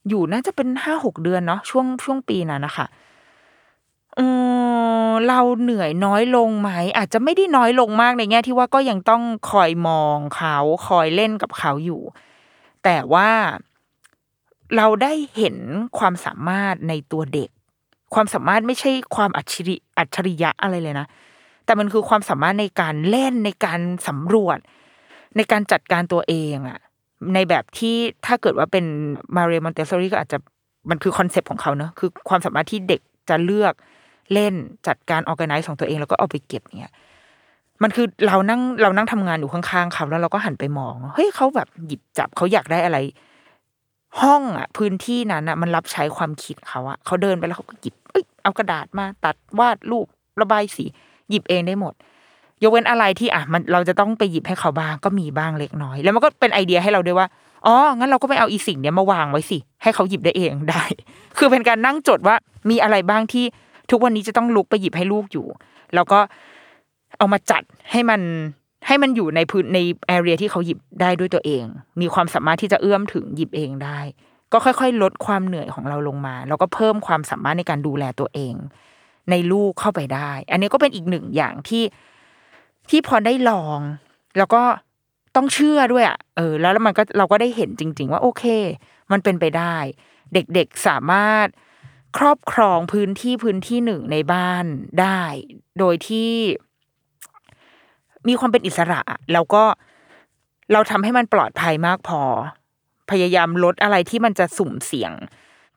[0.08, 2.88] อยู่น่าจะเป็นห้าหกเดือนเนาะช่วงช่วงปีนั้นนะคะ
[4.16, 4.20] เอ
[5.10, 10.58] อเราเหนื่อยน้อยลงไหม อาจจะไม่ได้น้อยลงมากในแง่ที่ว่าก็ยังต้องคอยมองเขา
[10.88, 12.02] คอยเล่นกับเขาอยู่
[12.84, 13.30] แต่ว่า
[14.76, 15.58] เราได้เห็น
[15.98, 17.50] ความสามารถในตัวเด็ก
[18.16, 21.08] ความสามารถไม่ใช่ความอัจฉริอัจฉริยะอะไรเลยนะ
[21.66, 24.60] แต่มันคือความสามารถในการเล่นในการสำรวจ
[25.38, 26.80] ในการจัดการตัวเองอะ
[27.34, 28.86] ในแบบที่ถ้าเกิดว่าเป็น
[29.36, 30.38] มาเรียมอนเตสซอรี่ก็อาจจะ
[30.90, 33.74] มันคือ concept ของเขาเนอะคือความสามารถที่เด็กจะเลือก
[34.34, 34.54] เล่น
[34.88, 36.94] จัดการออแกไนซ์ของตัวเองแล้วก็เอาไปเก็บเนี่ย
[37.84, 42.98] มันคือเรานั่งเรานั่งทำงานอยู่ข้างๆเขาแล้วเราก็หันไปมองเฮ้ยเขาแบบหยิบจับเขาอยากได้อะไร
[44.22, 50.08] ห้องอะ พื้นที่นั้นอะ มันรับใช้ความคิดเขาอะเขาเดินไปแล้วเขาก็หยิบเอ้ยเอากระดาษมาตัดวาดรูป
[50.42, 50.86] ระบายสี
[51.30, 51.94] หยิบเองได้หมด
[52.64, 57.28] ยกเว้นอะไรที่อะมันเราจะต้องไปหยิบให้เขาบ้างก็มีบ้างเล็กน้อย แล้วมันก็เป็นไอเดียให้เราด้วยว่า
[57.66, 60.84] อ๋องั้นเราก็ไม่เอาอีสิ่งเนี้ยมาวางไว้สิให้เขาหยิบได้เองได้
[61.38, 62.36] คือเป็นการนั่งจดว่า
[62.70, 63.46] มีอะไรบ้างที่
[63.92, 65.46] ทุกวันนี้จะต้องลุกไปหยิบให้ลูกอยู่
[65.96, 66.20] แล้วก็
[67.18, 68.22] เอามาจัดให้มัน
[68.88, 71.66] ให้มันอยู่ในพื้นในแอเรียที่เขาหยิบได้ด้วยตัวเอง
[72.02, 74.00] มีความสามารถที่จะเอื้อมถึงหยิบเองได้
[74.54, 78.56] ก็ค่อยๆ ลดความเหนื่อยของเราลงมา แล้วก็เพิ่มความสามารถในการดูแลตัวเอง
[79.32, 81.84] ในลูกเข้าไปได้ อันนี้ก็เป็นอีกหนึ่งอย่างที่
[82.90, 83.80] ที่พอได้ลอง
[84.38, 84.64] แล้วก็
[85.36, 88.44] ต้องเชื่อด้วยอะเออ แล้วมันก็เราก็ได้เห็นจริง ๆ ว่าโอเค
[89.12, 89.76] มันเป็นไปได้
[90.34, 91.48] เด็กๆสามารถ
[92.18, 94.66] ครอบครองพื้นที่พื้นที่หนึ่งในบ้าน
[95.02, 95.22] ได้
[95.80, 96.32] โดยที่
[98.28, 99.02] มีความเป็นอิสระ
[99.34, 99.64] แล้วก็
[100.74, 102.22] เราทำให้มันปลอดภัยมากพอ
[103.12, 105.12] พยายามลดอะไรที่มันจะสุ่มเสี่ยง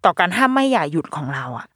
[0.05, 1.67] ต่อการห้ามไม่อย่าหยุดของเราอะ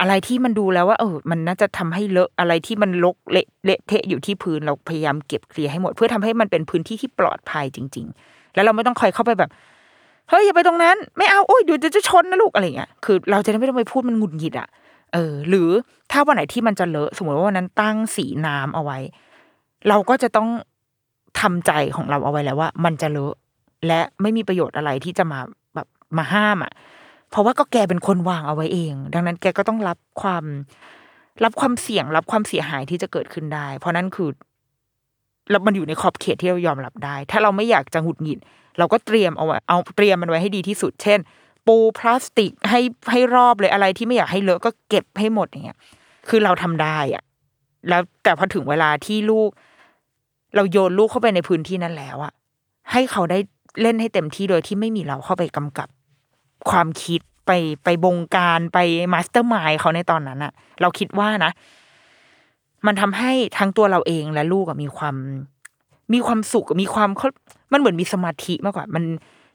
[0.00, 9.50] อะไรที่มันดูแล้วว่า เออ มันน่าจะทำให้เลอะอะไรที่มันลกเละเละเทะอยู่ที่พื้นเราพยายามเก็บเคลียร์ให้หมด เพื่อทำให้มันเป็นพื้นที่ที่ปลอดภัยจริง ๆ แล้วเราไม่ต้องคอยเข้าไปแบบ
[10.28, 14.68] เฮ้ยอย่าไปตรงนั้น ไม่เอาโอ้ยเดี๋ยวจะชนนะลูกอะไรเงี้ยคือ เราจะได้ไม่ต้องไปพูดมันหงุดหงิดอะ
[15.12, 15.68] เออ หรือ
[16.12, 18.98] ถ้าวันไหนที่มันจะเลอะ สมมติว่าวันนั้นตั้งสีน้ำเอาไว้
[19.88, 20.48] เราก็จะต้อง
[21.40, 23.34] ทำใจของเราเอาไว้แล้วว่า มันจะเลอะ
[23.86, 25.40] และไม่มีประโยชน์อะไรที่จะมา
[25.74, 25.86] แบบ
[26.18, 26.72] มาห้ามอะ
[27.30, 30.44] เพราะว่าก็แกเป็นคนวางเอาไว้เอง ดังนั้นแกก็ต้องรับความ
[31.44, 34.30] รับความเสี่ยงรับความเสียหายที่จะเกิดขึ้นได้ เพราะนั่นคือ
[35.50, 38.38] แล้วมันอยู่ในขอบเขตที่เรายอมรับได้ ถ้าเราไม่อยากจะหงุดหงิด
[38.78, 41.18] เราก็เตรียมเอาไว้เอาเตรียมมันไว้ให้ดีที่สุด เช่น
[41.66, 45.78] ปูพลาสติกให้ให้รอบเลยอะไรที่ไม่อยากให้เลอะก็เก็บให้หมดอย่างเงี้ย
[46.28, 47.22] คือเราทำได้อะ
[47.88, 49.50] แล้วแต่พอถึงเวลาที่ลูก
[50.54, 52.32] เราโยนลูกเข้าไปในพื้นที่นั้นแล้วอะ
[52.92, 53.38] ให้เขาได้
[53.82, 55.88] เล่นให้เต็มที่โดยที่ไม่มีเราเข้าไปกำกับ
[56.70, 57.50] ความคิดไป
[57.84, 58.78] ไปบงการไป
[59.12, 61.52] mastermind เขาในตอนนั้นอะเราคิดว่านะ
[62.86, 65.16] มันทำให้ทั้งตัวเราเองและลูกมีความ
[66.12, 67.28] มีความสุขมีความเขา
[67.72, 69.04] มันเหมือนมีสมาธิมากกว่า มัน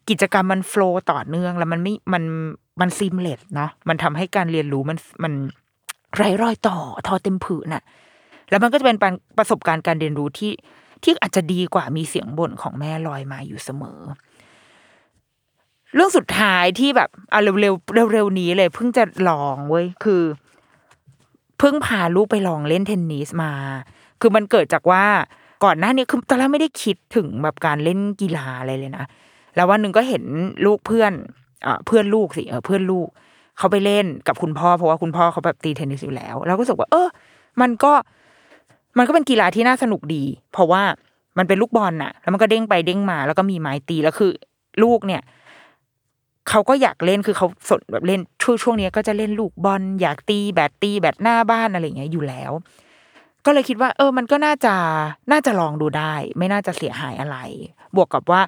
[0.09, 2.23] กิจกรรมมันโฟล์ต่อเนื่อง แล้วมันไม่มัน
[2.81, 5.33] มันซิมเลสเนาะมันทำให้การเรียนรู้มันมัน
[6.15, 6.77] ไร้รอยต่อ
[7.07, 7.83] ทอเต็มผืนน่ะ
[8.49, 8.97] แล้วมันก็จะเป็น
[9.37, 10.51] ประสบการณ์การเรียนรู้ที่
[11.03, 13.99] ที่อาจจะดีกว่ามีเสียงบ่นของแม่ลอยมาอยู่เสมอ
[15.95, 20.23] เรื่องสุดท้ายที่แบบอะเร็วเร็วเร็วเร็วๆนี้เลย เพิ่งจะลองเว้ยคือ
[21.59, 23.51] เพิ่งพาลูกไปลองเล่นเทนนิสมา
[24.21, 25.03] คือมันเกิดจากว่า
[25.63, 29.05] ก่อนหน้านี้คือตอนแรกไม่ได้คิดถึงแบบการเล่นกีฬาอะไรเลยนะ
[29.55, 30.23] แล้ววันหนึ่งก็เห็น
[30.65, 31.11] ลูกเพื่อน
[31.63, 33.07] เอ่อเพื่อนลูกสิเออเพื่อนลูก
[33.57, 37.07] เขาไปเล่นกับคุณพ่อเพราะว่าคุณพ่อเขาแบบตีเทนนิสอยู่แล้ว แล้วก็รู้สึกว่า เออ
[37.61, 37.93] มันก็
[38.97, 40.23] มันก็เป็นกีฬาที่น่าสนุกดี
[40.53, 40.83] เพราะว่า
[41.37, 44.31] มันเป็นลูกบอลน่ะ แล้วมันก็เด้งไปเด้งมา แล้วก็มีไม้ตีแล้วคือ
[44.83, 45.21] ลูกเนี่ย
[46.49, 52.51] เขาก็อยากเล่นคือเขาสนแบบเล่นช่วงช่วงนี้ก็จะเล่นลูกบอลอยากตีแบดตีแบดหน้าบ้านอะไรอย่างเงี้ยอยู่แล้ว
[53.45, 54.75] ก็เลยคิดว่า เออ มันก็น่าจะ
[55.31, 57.37] น่าจะลองดูได้ ไม่น่าจะเสียหายอะไร
[57.95, 58.41] บวกกับว่า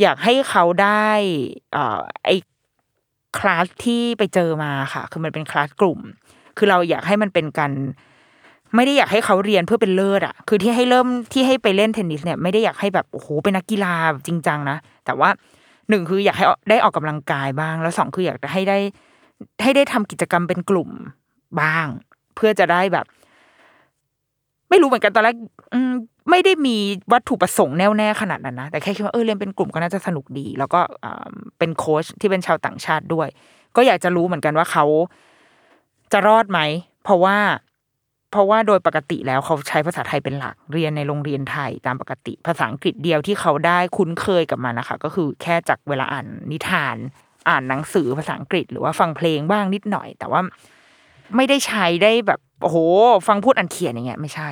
[0.00, 1.08] อยากให้เขาได้
[1.72, 2.30] เอ่อไอ
[3.38, 6.00] คลาสที่ไปเจอมาค่ะ คือมันเป็นคลาสกลุ่ม
[6.56, 7.72] คือเราอยากให้มันเป็นการ
[8.74, 13.94] ไม่ได้อยากให้เขาเรียนเพื่อเป็นเลิศอะคือที่ให้เริ่มที่ให้ไปเล่นเทนนิสเนี่ยไม่ได้อยากให้แบบโอ้โหเป็นนักกีฬา
[14.26, 15.28] จริงจังนะแต่ว่า
[15.88, 18.78] หนึ่งคืออยากให้ได้ออกกำลังกายบ้าง แล้วสองคืออยากจะให้ได้
[19.62, 20.90] ให้ได้ทำกิจกรรมเป็นกลุ่ม
[21.60, 21.86] บ้าง
[22.36, 23.06] เพื่อจะได้แบบ
[24.70, 25.36] ไม่รู้เหมือนกันตอนแรก
[25.90, 25.92] ม
[26.30, 26.76] ไม่ได้มี
[27.12, 30.80] วัตถุประสงค์แน่วแน่ขนาดนั้นนะแต่แค่คิดว่าเออเรียนเป็นกลุ่มก็น่าจะสนุกดี แล้วก็
[31.58, 33.28] เป็นโค้ชที่เป็นชาวต่างชาติด้วย
[33.76, 34.84] ก็อยากจะรู้เหมือนกันว่าเขา
[36.12, 36.60] จะรอดไหม
[37.04, 37.36] เพราะว่า
[38.30, 46.96] เพราะว่าโดยปกติแล้วเขาใช้ภาษาไทยเป็นหลักเรียนในโรงเรียนไทยตามปกติ ภาษาอังกฤษเดียวที่เขาได้คุ้นเคยกับมันนะคะ ก็คือแค่จากเวลาอ่านนิทาน
[47.48, 50.40] อ่านหนังสือภาษาอังกฤษ หรือว่าฟังเพลงบ้างนิดหน่อย แต่ว่า
[51.36, 52.76] ไม่ได้ใช้ได้แบบโอ้โห
[53.28, 54.48] ฟังพูดอ่านเขียนอย่างเงี้ยไม่ใช่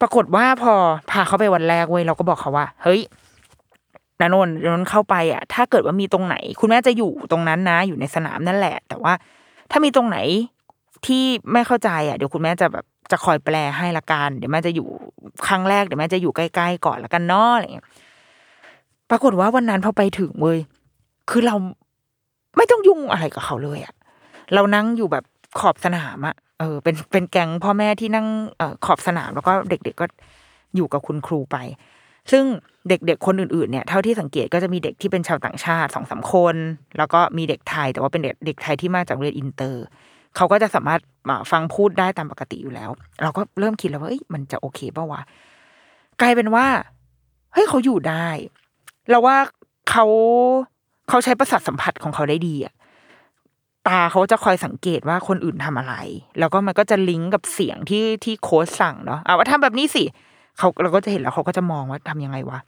[0.00, 0.74] ปรากฏว่าพอ
[1.10, 3.00] พาเขาไปวันแรกเว้ยเราก็บอกเขาว่า เฮ้ย
[4.20, 9.12] นานนท์นนเข้าไปอะ ถ้าเกิดว่ามีตรงไหน คุณแม่จะอยู่ตรงนั้นนะ อยู่ในสนามนั่นแหละ แต่ว่า
[9.70, 10.18] ถ้ามีตรงไหน
[11.06, 14.86] ที่ไม่เข้าใจอะเดี๋ยวคุณแม่จะแบบจะคอยแปลให้ละกันเดี๋ยวแม่จะอยู่
[15.46, 17.86] ครั้งแรกเดี๋ยวแม่จะอยู่ใกล้ๆก่อนละกันเนาะอะไรเงี้ย
[19.10, 20.58] ปรากฏว่าวันนั้นพอไปถึงเว้ย
[21.30, 21.56] คือเรา
[22.56, 23.94] ไม่ต้องยุ่งอะไรกับเขาเลยอะ
[24.54, 25.24] เรานั่งอยู่แบบ
[25.60, 28.26] ขอบสนามอะเออเป็นเป็นแก๊งพ่อแม่ที่นั่ง
[28.58, 30.06] เออขอบสนามแล้วก็เด็กๆก็
[30.76, 31.56] อยู่กับคุณครูไป
[32.32, 32.44] ซึ่ง
[32.88, 36.56] เด็กๆคนอื่นๆเนี่ยเท่าที่สังเกตก็จะมีเด็กที่เป็นชาวต่างชาติสองสามคน
[36.98, 39.84] แล้วก็มีเด็กไทยแต่ว่าเป็นเด็กเด็กไทยที่มาจากเรียนอินเตอร์
[40.36, 41.00] เขาก็จะสามารถ
[41.50, 42.90] ฟังพูดได้ตามปกติอยู่แล้ว
[43.22, 45.22] เราก็เริ่มคิดแล้วว่าเอ้ยมันจะโอเคป่าวะ
[46.20, 46.66] กลายเป็นว่า
[47.52, 48.28] เฮ้ยเขาอยู่ได้
[49.10, 49.36] เราว่า
[49.90, 50.04] เขา
[51.08, 52.74] เขาใช้ประสาทสัมผัสของเขาได้ดีอะ
[53.88, 55.94] ตาเขาจะคอยสังเกตว่าคนอื่นทำอะไร
[56.38, 60.04] แล้วก็มันก็จะลิงก์กับเสียงที่ที่โค้ชสั่งเนาะอะว่าทำแบบนี้สิ
[60.58, 62.58] เขาเราก็จะเห็นแล้วเขาก็จะมองว่าทำยังไงวะ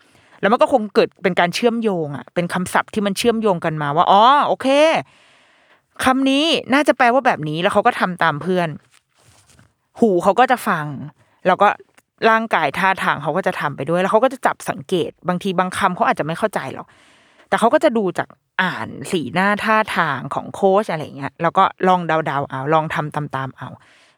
[0.40, 4.68] แล้วมันก็คงเกิดเป็นการเชื่อมโยงอะเป็นคำศัพท์ที่มันเชื่อมโยงกันมาว่าอ๋อโอเค
[6.04, 8.68] คำนี้น่าจะแปลว่าแบบนี้แล้วเขาก็ทำตามเพื่อน
[10.00, 10.86] หูเขาก็จะฟัง
[11.46, 11.68] แล้วก็
[12.30, 16.86] ร่างกายท่าทางเขาก็จะทำไปด้วย แล้วเขาก็จะจับสังเกต บางทีบางคำเขาอาจจะไม่เข้าใจหรอก
[17.48, 18.28] แต่เขาก็จะดูจาก
[18.62, 23.68] อ่านสีหน้าท่าทางของโค้ชอะไรเงี้ย แล้วก็ลองเดาๆเอา ลองทำตามๆเอา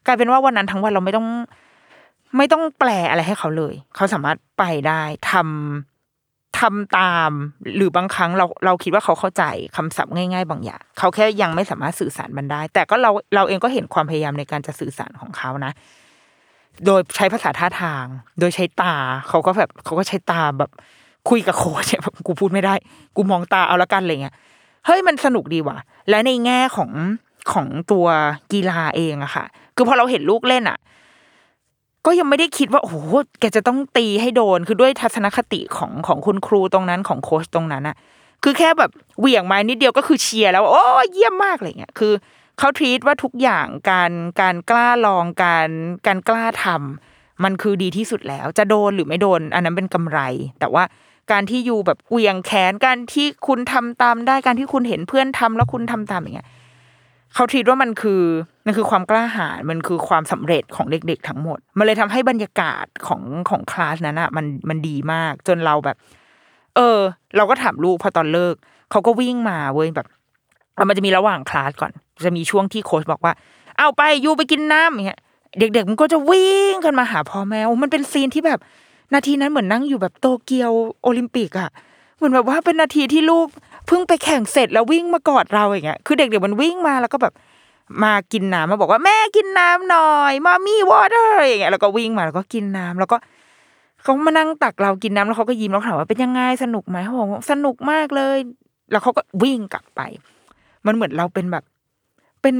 [0.06, 1.28] กลายเป็นว่าวันนั้นทั้งวันเราไม่ต้อง
[2.36, 5.93] ไม่ต้องแปลอะไรให้เขาเลย เขาสามารถไปได้ทำ
[6.60, 7.30] ทำตาม
[7.76, 9.44] หรือบางครั้งเราเราคิดว่าเขาเข้าใจ
[9.76, 15.72] คำศัพท์ง่าย ๆ บางอย่างเขาแค่ยังไม่สามารถสื่อสารมันได้ แต่ก็เราเราเองก็เห็นความพยายามในการจะสื่อสารของเขานะ
[16.84, 18.04] โดยใช้ภาษาท่าทาง
[18.40, 18.94] โดยใช้ตา
[19.28, 20.70] เขาก็แบบเขาก็ใช้ตาแบบ
[21.30, 22.74] คุยกับโค้ชเนี่ยแบบกูพูดไม่ได้
[23.16, 24.34] กูมองตาเอาละกันอะไรเงี้ย
[24.86, 25.78] เฮ้ยมันสนุกดีว่ะ
[26.08, 26.90] และในแง่ของ
[27.52, 28.06] ของตัว
[28.52, 29.44] กีฬาเองอะค่ะ
[29.76, 30.78] คือพอเราเห็นลูกเล่นอะ
[32.06, 32.96] ก็ยังไม่ได้คิดว่าโอ้โห
[33.40, 37.96] แกจะต้องตีให้โดนคือด้วยทัศนคติของของคุณครูตรงนั้นของโค้ชตรงนั้นอะ
[38.42, 42.12] คือแค่แบบเหวี่ยงม้นิดเดียวก็คือเชียร์แล้วว่าโอ้เยี่ยมมากอะไรเงี้ยคือ
[42.58, 45.70] เขาทีตว่าทุกอย่างการการกล้าลองการ
[46.06, 50.20] การกล้าทำมันคือดีที่สุดแล้ว จะโดนหรือไม่โดน อันนั้นเป็นกำไร
[50.60, 50.84] แต่ว่า
[51.32, 56.48] การที่อยู่แบบเหวียงแขนการที่คุณทำตามได้การที่คุณเห็นเพื่อนทำแล้วคุณทำตามอย่างเงี้ย
[57.34, 58.22] เขาทีว่ามันคือ
[58.66, 65.96] มันคือความกล้าหาญมันคือความสำเร็จของเด็ก ๆ ทั้งหมด มันเลยทำให้บรรยากาศของของคลาสนั้นอะมันมันดีมาก จนเราแบบ
[66.76, 66.98] เออ
[67.36, 68.54] เราก็ถามลูกพอตอนเลิก
[68.90, 70.06] เขาก็วิ่งมาเว้ยแบบ
[70.88, 71.92] มันจะมีระหว่างคลาสก่อน
[72.24, 73.32] จะมีช่วงที่โค้ชบอกว่า
[73.78, 75.20] เอาไปยูไปกินน้ำอย่างเงี้ย
[75.58, 78.60] เด็ก ๆ มันก็จะวิ่งกันมาหาพ่อแม่มันเป็นซีนที่แบบ
[79.14, 81.70] นาทีนั้นเหมือนนั่งอยู่แบบโตเกียวโอลิมปิกอะ
[82.16, 83.46] เหมือนแบบว่าเป็นนาทีที่ลูก
[83.86, 87.32] เพิ่งไปแข่งเสร็จแล้ววิ่งมากอดเราอย่างเงี้ยคือเด็กๆมันวิ่งมาแล้วก็แบบ
[88.02, 93.16] มากินน้ำมาบอกว่าแม่กินน้ำหน่อย mommy water อย่างเงี้ยแล้วก็วิ่งมาแล้วก็กินน้ำแล้วก็
[94.02, 98.38] เขามานั่งตักเรากินน้ำแล้วเขาก็ยิ้มแล้วถามว่าเป็นยังไงสนุกไหมเขาบอกสนุกมากเลย
[98.90, 100.00] แล้วเขาก็วิ่งกลับไป
[100.86, 101.64] มันเหมือนเราเป็นแบบ
[102.42, 102.56] เป็น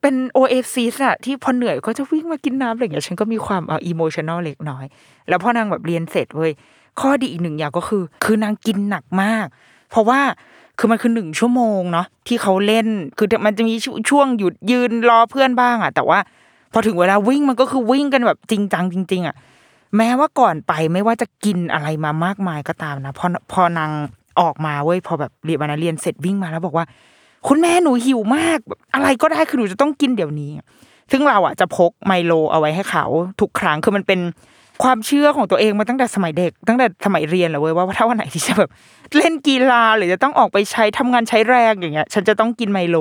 [0.00, 4.84] เป็นโอเอฟซีอะที่พอเหนื่อยก็จะวิ่งมากินน้ำอะไรอย่างเงี้ยฉันก็มีความเอา emotional เล็กน้อย
[5.28, 6.52] แล้วพอนางแบบเรียนเสร็จเว้ย
[7.00, 9.46] ข้อดีอีกหนึ่งอย่างก็คือ คือนางกินหนักมาก
[9.90, 10.20] เพราะว่า
[10.78, 12.86] คือมันคือหนึ่งชั่วโมงเนาะที่เขาเล่น
[13.18, 13.74] คือมันจะมี
[14.10, 16.18] ช่วงหยุดยืนรอเพื่อนบ้างอะแต่ว่า
[16.72, 19.36] พอถึงเวลาวิ่งมันก็คือวิ่งกันแบบจริงจังจริง ๆอะ
[19.96, 23.90] แม้ว่าก่อนไปไม่ว่าจะกินอะไรมามากมายก็ตามนะพอพอนาง
[24.40, 26.84] ออกมาเว้ยพอแบบเรียนวันเรียนเสร็จวิ่งมาแล้วบอกว่า
[27.48, 28.58] คุณแม่หนูหิวมาก
[28.94, 30.50] อะไรก็ได้คือหนูจะต้องกินเดี๋ยวนี้
[31.10, 33.04] ซึ่งเราอะจะพกไมโลเอาไว้ให้เขา
[33.40, 34.20] ทุกครั้งคือมันเป็น
[34.82, 38.70] ความเชื่อของตัวเองมาตั้งแต่สมัยเด็ก ตั้งแต่สมัยเรียนเลยเว้ยว่าถ้าวันไหนที่จะแบบ
[39.16, 42.96] เล่นกีฬาหรือจะต้องออกไปใช้ทำงานใช้แรงอย่างเงี้ย ฉันจะต้องกินไมโล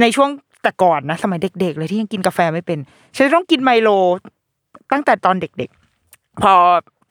[0.00, 0.30] ในช่วง
[0.62, 2.78] แต่ก่อนนะ สมัยเด็ก ๆ เลยที่ยังกินกาแฟไม่เป็น
[3.16, 3.88] ฉันจะต้องกินไมโล
[4.92, 5.70] ตั้งแต่ตอนเด็ก
[6.06, 6.52] ๆ พอ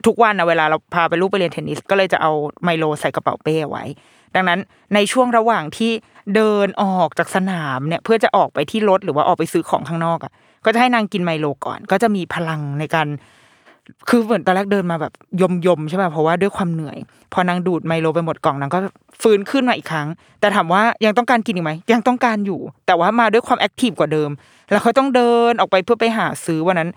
[0.05, 2.31] ทุกวันนะเวลาเราพาไปลูกไปเรียนเทนนิสก็เลยจะเอา
[2.63, 3.83] ไมโลใส่กระเป๋าเป้ไว้
[4.35, 4.59] ดังนั้น
[4.93, 5.91] ในช่วงระหว่างที่
[6.35, 10.31] เดินออกจากสนามเนี่ยเพื่อจะออกไปที่รถหรือว่าออกไปซื้อของข้างนอกอะ
[10.65, 13.07] ก็จะให้นางกินไมโลก่อน ก็จะมีพลังในการ
[14.09, 16.97] คือเหมือนตอนแรกเดินมาแบบยมยมใช่ป่ะเพราะว่าด้วยความเหนื่อย
[17.33, 18.79] พอนางดูดไมโลไปหมดกล่องนางก็
[19.21, 20.07] ฟื้นขึ้นมาอีกครั้ง
[20.39, 24.29] แต่ถามว่ายังต้องการกินอีกไหมยังต้องการอยู่ แต่ว่ามาด้วยความแอคทีฟกว่าเดิม
[24.71, 26.89] แล้วเขาต้องเดินออกไปเพื่อไปหาซื้อวันนั้น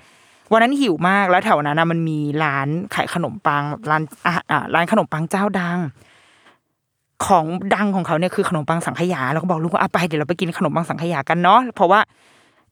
[0.53, 5.78] วันนั้นหิวมากแล้วแถวนั้นมันมีร้านขายขนมปังร้านอ่าร้านขนมปังเจ้าดัง
[7.26, 12.01] ของดังของเขาเนี่ยคือขนมปังสังขยาเราก็บอกลูกว่าไปเดี๋ยวเราไปกินขนมปังสังขยากันเนาะเพราะว่า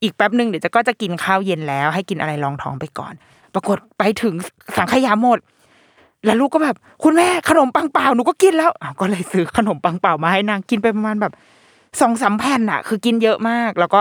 [0.03, 3.15] อีกแป๊บหนึ่งเดี๋ยวจะก็จะกินข้าวเย็นแล้ว ให้กินอะไรรองท้องไปก่อน
[3.55, 4.35] ปรากฏไปถึง
[4.77, 5.39] สังขยาหมด
[6.25, 8.71] แล้วลูกก็แบบ คุณแม่ขนมปังเปล่าหนูก็กินแล้ว
[9.01, 11.33] ก็เลยซื้อขนมปังเปล่ามาให้นางกินไปประมาณแบบ
[12.01, 14.01] สองสามแผ่นอะคือกินเยอะมาก แล้วก็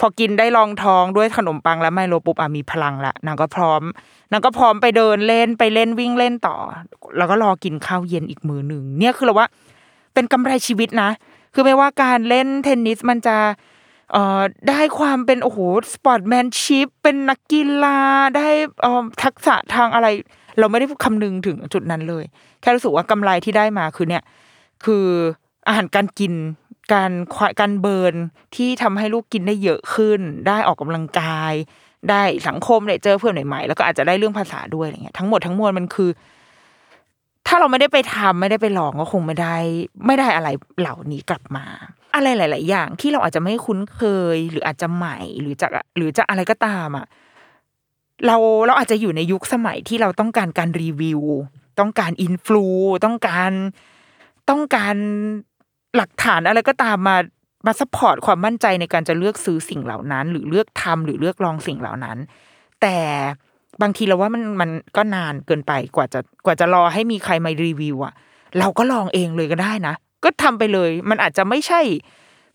[0.00, 3.82] พอกินได้รองท้องด้วยขนมปังแล้วไมโลปุ๊บอะมีพลังละนางก็พร้อม
[4.32, 6.56] นางก็พร้อมไปเดินเล่นไปเล่นวิ่งเล่นต่อ
[7.16, 9.48] แล้วก็รอกินข้าวเย็นอีกมือหนึ่งเนี่ยคือเราว่า
[10.14, 11.10] เป็นกำไรชีวิตนะ
[11.54, 13.36] คือไม่ว่าการเล่นเทนนิสมันจะ
[14.12, 15.58] เอ่อได้ความเป็นโอ้โห
[15.92, 17.98] sportsmanship เป็นนักกีฬา
[18.36, 18.48] ได้
[18.82, 20.06] เอ่อทักษะทางอะไร
[20.58, 22.24] เราไม่ได้คำนึงถึงจุดนั้นเลย
[22.60, 24.22] แค่รู้สึกว่ากำไรที่ได้มาคือเนี่ย
[24.84, 25.06] คือ
[25.68, 26.32] อาหารการกิน
[26.92, 27.12] การ
[27.60, 28.14] การ burn
[28.56, 31.54] ที่ทำให้ลูกกินได้เยอะขึ้น ได้ออกกำลังกาย
[32.10, 36.10] ได้สังคมได้เจอเพื่อนใหม่ๆแล้วก็อาจจะได้เรื่องภาษาด้วยอะไรเงี้ยทั้งหมดทั้งมวลมันคือ
[37.46, 39.56] ถ้าเราไม่ได้ไปทำไม่ได้ไปลองก็คงไม่ได้
[40.06, 40.48] ไม่ได้อะไร
[40.80, 41.66] เหล่านี้กลับมา
[42.14, 44.00] อะไรหลาย ๆ อย่างที่เราอาจจะไม่คุ้นเค
[44.34, 47.06] ย หรืออาจจะใหม่หรือจะหรือจะอะไรก็ตามอะ
[48.26, 48.36] เรา
[48.66, 51.20] เราอาจจะอยู่ในยุคสมัยที่เราต้องการการรีวิว
[51.78, 52.64] ต้องการ influ
[53.04, 53.52] ต้องการ
[54.50, 54.96] ต้องการ
[55.96, 57.16] หลักฐานอะไรก็ตามมา
[57.66, 62.18] มา support ความมั่นใจในการจะเลือกซื้อสิ่งเหล่านั้น หรือเลือกทำหรือเลือกลองสิ่งเหล่านั้น
[62.82, 62.96] แต่
[63.82, 68.14] บางทีเราว่ามันมันก็นานเกินไปกว่าจะกว่าจะรอให้มีใครมารีวิวอะ
[68.58, 69.94] เราก็ลองเองเลยก็ได้นะ
[70.24, 71.80] ก็ทำไปเลย มันอาจจะไม่ใช่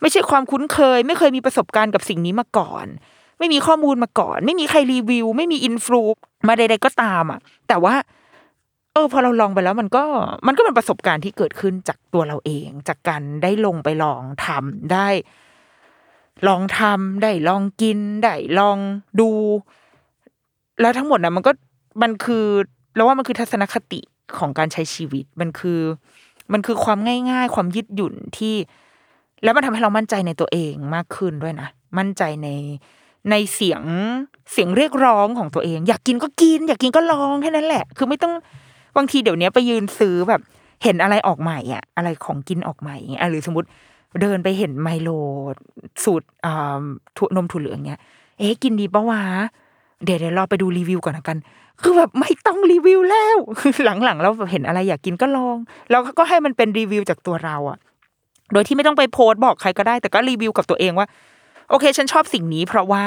[0.02, 2.86] ไม่ใช่ความคุ้นเคย ไม่เคยมีประสบการณ์กับสิ่งนี้มาก่อน
[3.40, 6.02] ไม่มีข้อมูลมาก่อน ไม่มีใครรีวิว ไม่มีอินฟลู
[6.48, 7.96] มาใดๆก็ตามอะ แต่ว่า
[8.94, 10.04] เออพอเราลองไปแล้วมันก็
[10.48, 15.08] มันก็เป็นประสบการณ์ที่เกิดขึ้นจากตัวเราเอง จากการได้ลงไปลองทำได้
[16.48, 18.78] ลองทำได้ลองกินได้ลอง
[19.20, 19.30] ดู
[20.82, 21.52] แล้วทั้งหมดนะมันก็
[22.02, 22.46] มันคือ
[22.96, 24.02] เราว่ามันคือทัศนคติ
[24.38, 25.80] ของการใช้ชีวิตมันคือ
[26.52, 27.00] มันคือความ
[27.32, 28.56] ง่าย ๆ ความยืดหยุ่นที่
[29.44, 31.68] แล้วมันทำให้เรามั่นใจในตัวเองมากขึ้นด้วยนะ
[31.98, 32.50] มั่นใจใน
[33.30, 33.84] ในเสียง
[34.52, 38.34] เสียงเรียกร้องของตัวเอง อยากกินก็กิน อยากกินก็ลองแค่นั้นแหละ คือไม่ต้อง
[38.98, 40.42] บางทีเดี๋ยวนี้ไปยืนซื้อแบบ
[40.84, 43.68] เห็นอะไรออกใหม่อะ อะไรของกินออกใหม่อะหรือสมมติ
[44.22, 45.10] เดินไปเห็นไมโล
[46.04, 46.76] สูตรอ่า
[47.36, 48.00] นมถั่วเหลืองเนี้ย
[48.40, 49.22] เอ๊ะกินดีปะวะ
[50.04, 51.38] เดี๋ยวเดี๋ยวเราไปดูรีวิวก่อนกัน
[51.84, 53.38] คือแบบไม่ต้องรีวิวแล้ว
[53.86, 55.58] หลังๆ เราเห็นอะไรอยากกินก็ลอง
[55.90, 57.78] แล้วก็ให้มันเป็นรีวิวจากตัวเราอะ
[58.54, 61.08] โดยที่ไม่ต้องไปโพสต์บอกใครก็ได้ แต่ก็รีวิวกับตัวเองว่า
[61.70, 63.06] โอเค ฉันชอบสิ่งนี้เพราะว่า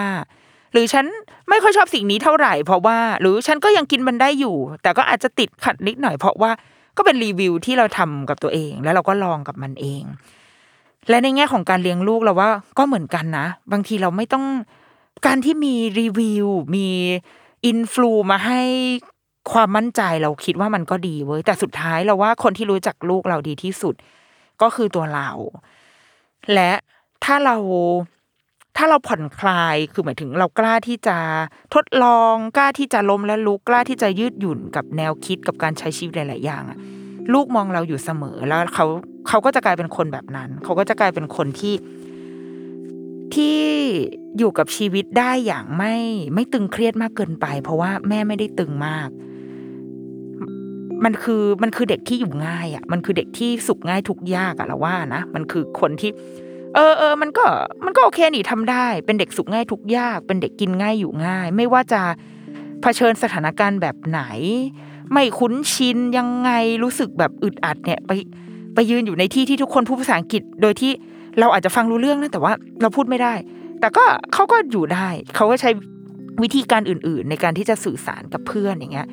[0.74, 1.07] หหรือฉัน
[1.49, 6.51] ไม่ค่อยชอบสิ่งนี้เท่าไหร่ เพราะว่า หรือฉันก็ยังกินมันได้อยู่ แต่ก็อาจจะติดขัดนิดหน่อยเพราะว่า
[6.97, 10.03] ก็เป็นรีวิวที่เราทำกับตัวเอง แล้วเราก็ลองกับมันเอง
[11.09, 14.45] และในแง่ของการเลี้ยงลูกเราว่าก็เหมือนกันนะ บางทีเราไม่ต้อง
[15.27, 16.87] การที่มีรีวิวมี
[17.66, 18.60] อินฟลูมาให้
[19.52, 23.94] ความมั่นใจเราคิดว่ามันก็ดีเว้ยแต่สุดท้ายเราว่าคนที่รู้จักลูกเราดีที่สุด
[24.62, 25.30] ก็คือตัวเรา
[26.54, 26.72] และ
[27.24, 27.56] ถ้าเรา
[28.76, 31.18] ถ้าเราผ่อนคลายคือหมายถึงเรากล้าที่จะ
[31.74, 36.78] ทดลองกล้าที่จะล้มและลุกกล้าที่จะยืดหยุ่นกับแนวคิดกับการใช้ชีวิตหลาย ๆ อย่างอะ
[37.32, 38.86] ลูกมองเราอยู่เสมอแล้วเขา
[39.28, 41.74] เขาก็จะกลายเป็นคนแบบนั้น เขาก็จะกลายเป็นคนที่
[43.34, 43.60] ที่
[44.39, 45.95] อยู่กับชีวิตได้อย่างไม่
[46.34, 49.09] ไม่ตึงเครียดมากเกินไป เพราะว่าแม่ไม่ได้ตึงมาก
[51.05, 56.11] มันคือมันคือเด็กที่อยู่ง่ายอะ มันคือเด็กที่สุขง่ายทุกยากอะเราว่านะมันคือคนที่
[56.74, 57.45] เออเออมันก็
[57.84, 62.01] มันก็โอเคนี่ทำได้ เป็นเด็กสุขง่ายทุกยาก เป็นเด็กกินง่ายอยู่ง่าย ไม่ว่าจะ
[62.82, 64.20] เผชิญสถานการณ์แบบไหน
[65.12, 66.51] ไม่คุ้นชินยังไง
[66.82, 68.11] รู้สึกแบบอึดอัดเนี่ยไป
[68.74, 70.93] ไปยืนอยู่ในที่ที่ทุกคนพูดภาษาอังกฤษ โดยที่
[71.39, 73.34] เราอาจจะฟังรู้เรื่องนะแต่ว่าเราพูดไม่ได้
[73.81, 75.70] แต่ก็เขาก็อยู่ได้เขาก็ใช้
[76.43, 79.09] วิธีการอื่น ๆ ในการที่จะสื่อสารกับเพื่อนอย่างเงี้ย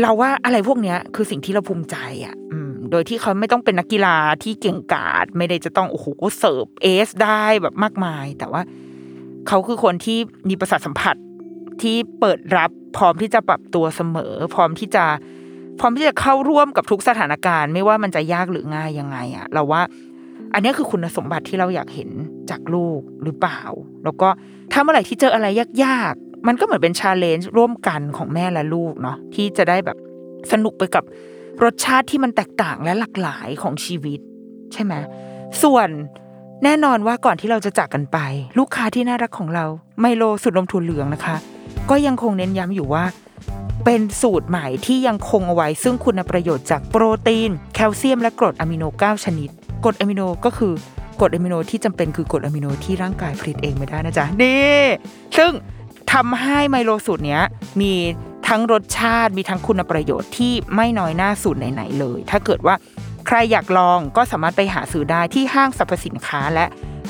[0.00, 1.96] เราว่าอะไรพวกเนี้ย คือสิ่งที่เราภูมิใจ
[2.26, 6.06] อะ อืม โดยที่เขาไม่ต้องเป็นนักกีฬาที่เก่งกาจไม่ได้จะต้องโอ้โห
[6.38, 8.62] เสิร์ฟเอสได้แบบมากมาย แต่ว่า
[9.48, 11.16] เขาคือคนที่มีประสาทสัมผัส
[11.82, 15.04] ที่เปิดรับพร้อมที่จะปรับตัวเสมอ พร้อมที่จะ
[15.80, 19.82] พร้อมที่จะเข้าร่วมกับทุกสถานการณ์ ไม่ว่ามันจะยากหรือง่ายยังไงอะเราว่า
[20.54, 22.10] อันนี้คือคุณสมบัติที่เราอยากเห็น
[22.50, 23.60] จากลูกหรือเปล่า
[24.04, 24.28] แล้วก็
[24.72, 25.46] ถ้าเมื่อไหร่ที่เจออะไร
[25.84, 29.96] ยากๆ มันก็เหมือนเป็นชาเลนจ์ร่วมกันของแม่และลูกเนาะที่จะได้แบบ
[30.52, 31.04] สนุกไปกับ
[31.64, 34.20] รสชาติที่มันแตกต่างและหลากหลายของชีวิต
[34.72, 34.94] ใช่ไหม
[35.62, 35.88] ส่วน
[36.64, 38.18] แน่นอนว่าก่อนที่เราจะจากกันไป
[38.58, 39.66] ลูกค้าที่น่ารักของเรา
[40.00, 41.36] ไมโลสุดนมถั่วเหลืองนะคะ
[41.90, 43.04] ก็ยังคงเน้นย้ำอยู่ว่า
[43.84, 49.50] เป็นสูตรใหม่ที่ยังคงเอาไว้ซึ่งคุณประโยชน์จากโปรตีน แคลเซียมและกรดอะมิโน9ชนิด
[49.84, 50.72] กรดอะมิโนก็คือ
[51.20, 54.84] กรดอะมิโนที่จำเป็นคือกรดอะมิโนที่ร่างกายผลิตเองไม่ได้นะจ๊ะนี่
[55.38, 55.52] ซึ่ง
[56.12, 57.42] ทำให้ไมโลสูตรเนี้ย
[57.80, 57.92] มี
[58.48, 62.74] ทั้งรสชาติมีทั้งคุณประโยชน์ที่ไม่น้อยหน้าสูตรไหนๆเลย ถ้าเกิดว่า
[63.26, 66.66] ใครอยากลองก็สามารถไปหาซื้อได้ที่ห้างสรรพสินค้าและ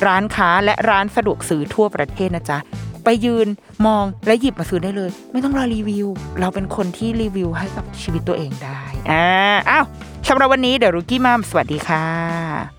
[0.06, 2.58] ร้านค้าและร้านสะดวกซื้อทั่วประเทศนะจ๊ะ
[3.04, 3.48] ไปยืน
[3.86, 6.08] มองและหยิบมาซื้อได้เลย ไม่ต้องรอรีวิว
[6.40, 9.26] เราเป็นคนที่รีวิวให้กับชีวิตตัวเองได้อ่า
[9.70, 9.84] อ้าว
[10.28, 12.77] สำหรับวันนี้เดอะรุกี้มัมสวัสดีค่ะ